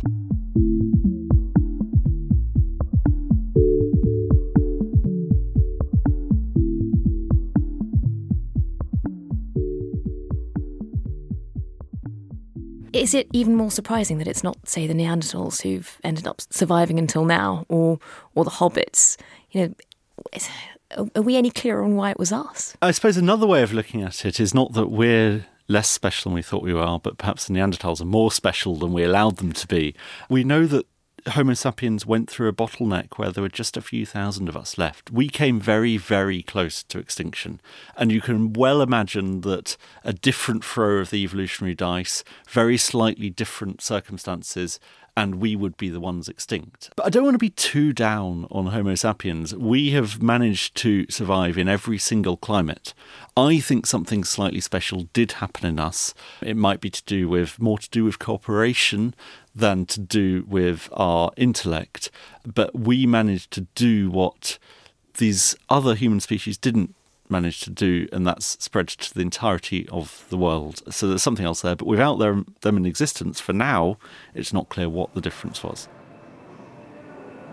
Is 12.93 13.13
it 13.13 13.27
even 13.33 13.55
more 13.55 13.71
surprising 13.71 14.19
that 14.19 14.27
it's 14.27 14.43
not, 14.43 14.69
say, 14.69 14.85
the 14.87 14.93
Neanderthals 14.93 15.61
who've 15.63 15.99
ended 16.03 16.27
up 16.27 16.41
surviving 16.49 16.99
until 16.99 17.25
now, 17.25 17.65
or 17.67 17.99
or 18.35 18.43
the 18.43 18.51
hobbits? 18.51 19.17
You 19.51 19.67
know, 19.67 21.07
are 21.15 21.21
we 21.21 21.35
any 21.35 21.49
clearer 21.49 21.83
on 21.83 21.95
why 21.95 22.11
it 22.11 22.19
was 22.19 22.31
us? 22.31 22.77
I 22.81 22.91
suppose 22.91 23.17
another 23.17 23.47
way 23.47 23.63
of 23.63 23.73
looking 23.73 24.03
at 24.03 24.25
it 24.25 24.39
is 24.39 24.53
not 24.53 24.73
that 24.73 24.87
we're 24.87 25.47
less 25.67 25.89
special 25.89 26.29
than 26.29 26.35
we 26.35 26.41
thought 26.41 26.61
we 26.61 26.73
were, 26.73 26.99
but 27.01 27.17
perhaps 27.17 27.47
the 27.47 27.53
Neanderthals 27.53 28.01
are 28.01 28.05
more 28.05 28.31
special 28.31 28.75
than 28.75 28.93
we 28.93 29.03
allowed 29.03 29.37
them 29.37 29.53
to 29.53 29.67
be. 29.67 29.95
We 30.29 30.43
know 30.43 30.65
that 30.67 30.85
Homo 31.29 31.53
sapiens 31.53 32.05
went 32.05 32.29
through 32.29 32.49
a 32.49 32.53
bottleneck 32.53 33.17
where 33.17 33.31
there 33.31 33.41
were 33.41 33.49
just 33.49 33.77
a 33.77 33.81
few 33.81 34.05
thousand 34.05 34.49
of 34.49 34.57
us 34.57 34.77
left. 34.77 35.11
We 35.11 35.29
came 35.29 35.59
very, 35.59 35.97
very 35.97 36.43
close 36.43 36.83
to 36.83 36.99
extinction. 36.99 37.61
And 37.95 38.11
you 38.11 38.19
can 38.19 38.53
well 38.53 38.81
imagine 38.81 39.41
that 39.41 39.77
a 40.03 40.13
different 40.13 40.65
throw 40.65 40.97
of 40.97 41.11
the 41.11 41.23
evolutionary 41.23 41.75
dice, 41.75 42.23
very 42.49 42.77
slightly 42.77 43.29
different 43.29 43.81
circumstances, 43.81 44.79
and 45.15 45.35
we 45.35 45.55
would 45.55 45.77
be 45.77 45.89
the 45.89 45.99
ones 45.99 46.27
extinct. 46.27 46.89
But 46.95 47.05
I 47.05 47.09
don't 47.09 47.23
want 47.23 47.35
to 47.35 47.39
be 47.39 47.51
too 47.51 47.93
down 47.93 48.47
on 48.49 48.67
Homo 48.67 48.95
sapiens. 48.95 49.55
We 49.55 49.91
have 49.91 50.21
managed 50.21 50.75
to 50.77 51.05
survive 51.09 51.57
in 51.57 51.67
every 51.67 51.97
single 51.97 52.35
climate. 52.35 52.93
I 53.37 53.59
think 53.59 53.85
something 53.85 54.23
slightly 54.23 54.59
special 54.59 55.07
did 55.13 55.33
happen 55.33 55.65
in 55.65 55.79
us. 55.79 56.13
It 56.41 56.57
might 56.57 56.81
be 56.81 56.89
to 56.89 57.03
do 57.05 57.29
with 57.29 57.59
more 57.61 57.77
to 57.77 57.89
do 57.89 58.03
with 58.03 58.19
cooperation 58.19 59.13
than 59.55 59.85
to 59.85 59.99
do 59.99 60.45
with 60.47 60.89
our 60.93 61.31
intellect, 61.37 62.09
but 62.45 62.73
we 62.77 63.05
managed 63.05 63.51
to 63.51 63.61
do 63.75 64.09
what 64.09 64.57
these 65.17 65.55
other 65.69 65.93
human 65.93 66.19
species 66.19 66.57
didn't 66.57 66.95
manage 67.29 67.61
to 67.61 67.69
do, 67.69 68.07
and 68.11 68.25
that's 68.27 68.63
spread 68.63 68.87
to 68.89 69.13
the 69.13 69.21
entirety 69.21 69.87
of 69.89 70.25
the 70.29 70.37
world. 70.37 70.81
So 70.93 71.07
there's 71.07 71.23
something 71.23 71.45
else 71.45 71.61
there, 71.61 71.75
but 71.75 71.87
without 71.87 72.19
them, 72.19 72.55
them 72.61 72.77
in 72.77 72.85
existence, 72.85 73.39
for 73.39 73.53
now, 73.53 73.97
it's 74.33 74.53
not 74.53 74.69
clear 74.69 74.89
what 74.89 75.13
the 75.13 75.21
difference 75.21 75.63
was. 75.63 75.87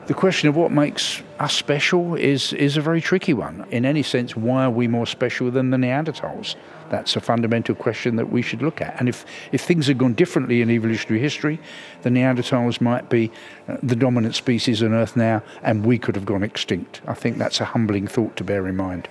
The 0.07 0.15
question 0.15 0.49
of 0.49 0.57
what 0.57 0.73
makes 0.73 1.23
us 1.39 1.55
special 1.55 2.17
is, 2.17 2.53
is 2.55 2.77
a 2.77 2.81
very 2.81 3.01
tricky 3.01 3.33
one. 3.33 3.65
In 3.71 3.85
any 3.85 4.03
sense, 4.03 4.35
why 4.35 4.65
are 4.65 4.71
we 4.71 4.89
more 4.89 5.07
special 5.07 5.53
than 5.53 5.71
the 5.71 5.77
Neanderthals? 5.77 6.57
That's 6.89 7.15
a 7.15 7.21
fundamental 7.21 7.77
question 7.77 8.17
that 8.17 8.29
we 8.29 8.43
should 8.43 8.61
look 8.61 8.81
at. 8.81 8.99
And 8.99 9.09
if, 9.09 9.25
if 9.53 9.61
things 9.61 9.87
had 9.87 9.99
gone 9.99 10.15
differently 10.15 10.63
in 10.63 10.71
evolutionary 10.71 11.21
history, 11.21 11.61
the 12.03 12.11
Neanderthals 12.11 12.81
might 12.81 13.09
be 13.09 13.31
uh, 13.69 13.77
the 13.85 13.95
dominant 13.95 14.35
species 14.35 14.83
on 14.83 14.93
Earth 14.95 15.15
now, 15.15 15.45
and 15.63 15.87
we 15.87 15.97
could 15.97 16.17
have 16.17 16.27
gone 16.27 16.43
extinct. 16.43 17.01
I 17.07 17.15
think 17.15 17.39
that's 17.39 17.61
a 17.61 17.67
humbling 17.67 18.09
thought 18.09 18.37
to 18.39 18.43
bear 18.43 18.67
in 18.67 18.77
mind. 18.77 19.09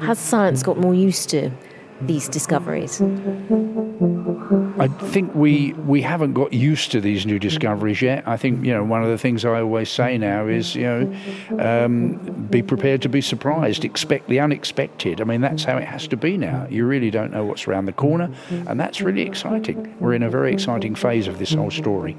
Has 0.00 0.18
science 0.18 0.62
got 0.62 0.76
more 0.76 0.92
used 0.92 1.30
to 1.30 1.50
these 2.02 2.28
discoveries? 2.28 3.00
I 4.78 4.88
think 4.88 5.34
we 5.34 5.72
we 5.72 6.02
haven't 6.02 6.34
got 6.34 6.52
used 6.52 6.92
to 6.92 7.00
these 7.00 7.24
new 7.24 7.38
discoveries 7.38 8.02
yet. 8.02 8.28
I 8.28 8.36
think 8.36 8.62
you 8.66 8.74
know 8.74 8.84
one 8.84 9.02
of 9.02 9.08
the 9.08 9.16
things 9.16 9.46
I 9.46 9.60
always 9.60 9.88
say 9.88 10.18
now 10.18 10.46
is 10.46 10.74
you 10.74 10.82
know 10.82 11.56
um, 11.58 12.16
be 12.50 12.60
prepared 12.60 13.00
to 13.02 13.08
be 13.08 13.22
surprised, 13.22 13.82
expect 13.82 14.28
the 14.28 14.40
unexpected. 14.40 15.22
I 15.22 15.24
mean 15.24 15.40
that's 15.40 15.64
how 15.64 15.78
it 15.78 15.84
has 15.84 16.06
to 16.08 16.18
be 16.18 16.36
now. 16.36 16.66
You 16.68 16.84
really 16.84 17.10
don't 17.10 17.32
know 17.32 17.46
what's 17.46 17.66
around 17.66 17.86
the 17.86 17.94
corner, 17.94 18.30
and 18.50 18.78
that's 18.78 19.00
really 19.00 19.22
exciting. 19.22 19.96
We're 20.00 20.12
in 20.12 20.22
a 20.22 20.28
very 20.28 20.52
exciting 20.52 20.96
phase 20.96 21.28
of 21.28 21.38
this 21.38 21.54
whole 21.54 21.70
story. 21.70 22.18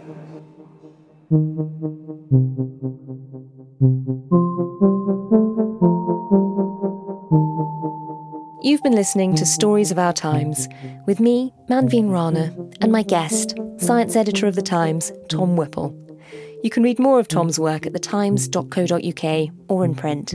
You've 8.64 8.82
been 8.82 8.96
listening 8.96 9.36
to 9.36 9.46
Stories 9.46 9.92
of 9.92 10.00
Our 10.00 10.12
Times 10.12 10.68
with 11.06 11.20
me, 11.20 11.54
Manveen 11.70 12.10
Rana, 12.10 12.52
and 12.82 12.92
my 12.92 13.04
guest, 13.04 13.56
science 13.78 14.16
editor 14.16 14.48
of 14.48 14.56
The 14.56 14.64
Times, 14.64 15.12
Tom 15.30 15.56
Whipple. 15.56 15.96
You 16.65 16.71
can 16.71 16.82
read 16.82 16.97
more 16.97 17.19
of 17.19 17.28
Tom's 17.28 17.60
work 17.60 17.86
at 17.86 17.93
thetimes.co.uk 17.93 19.54
or 19.69 19.86
in 19.86 19.93
print. 19.93 20.34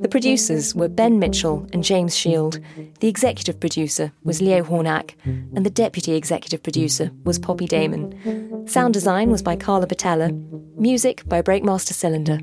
The 0.00 0.08
producers 0.08 0.72
were 0.72 0.86
Ben 0.86 1.18
Mitchell 1.18 1.66
and 1.72 1.82
James 1.82 2.16
Shield. 2.16 2.60
The 3.00 3.08
executive 3.08 3.58
producer 3.58 4.12
was 4.22 4.40
Leo 4.40 4.62
Hornack, 4.62 5.16
and 5.24 5.66
the 5.66 5.70
deputy 5.70 6.14
executive 6.14 6.62
producer 6.62 7.10
was 7.24 7.40
Poppy 7.40 7.66
Damon. 7.66 8.68
Sound 8.68 8.94
design 8.94 9.32
was 9.32 9.42
by 9.42 9.56
Carla 9.56 9.88
Batella. 9.88 10.30
Music 10.76 11.28
by 11.28 11.42
Breakmaster 11.42 11.92
Cylinder. 11.92 12.38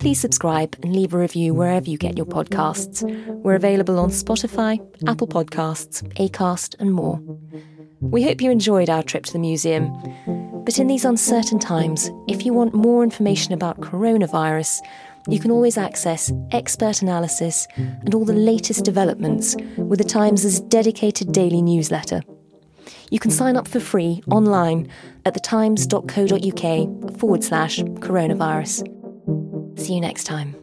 Please 0.00 0.18
subscribe 0.18 0.76
and 0.82 0.92
leave 0.92 1.14
a 1.14 1.18
review 1.18 1.54
wherever 1.54 1.88
you 1.88 1.96
get 1.96 2.16
your 2.16 2.26
podcasts. 2.26 3.04
We're 3.44 3.54
available 3.54 4.00
on 4.00 4.10
Spotify, 4.10 4.84
Apple 5.06 5.28
Podcasts, 5.28 6.02
Acast, 6.14 6.74
and 6.80 6.92
more. 6.92 7.20
We 8.00 8.24
hope 8.24 8.40
you 8.40 8.50
enjoyed 8.50 8.90
our 8.90 9.04
trip 9.04 9.24
to 9.26 9.32
the 9.32 9.38
museum. 9.38 9.86
But 10.64 10.78
in 10.78 10.86
these 10.86 11.04
uncertain 11.04 11.58
times, 11.58 12.10
if 12.26 12.46
you 12.46 12.54
want 12.54 12.74
more 12.74 13.02
information 13.02 13.52
about 13.52 13.80
coronavirus, 13.80 14.80
you 15.28 15.38
can 15.38 15.50
always 15.50 15.76
access 15.78 16.32
expert 16.52 17.02
analysis 17.02 17.66
and 17.76 18.14
all 18.14 18.24
the 18.24 18.32
latest 18.32 18.84
developments 18.84 19.56
with 19.76 19.98
the 19.98 20.04
Times' 20.04 20.60
dedicated 20.60 21.32
daily 21.32 21.62
newsletter. 21.62 22.22
You 23.10 23.18
can 23.18 23.30
sign 23.30 23.56
up 23.56 23.68
for 23.68 23.80
free 23.80 24.22
online 24.30 24.88
at 25.24 25.34
thetimes.co.uk 25.34 27.18
forward 27.18 27.44
slash 27.44 27.78
coronavirus. 27.78 28.88
See 29.78 29.94
you 29.94 30.00
next 30.00 30.24
time. 30.24 30.56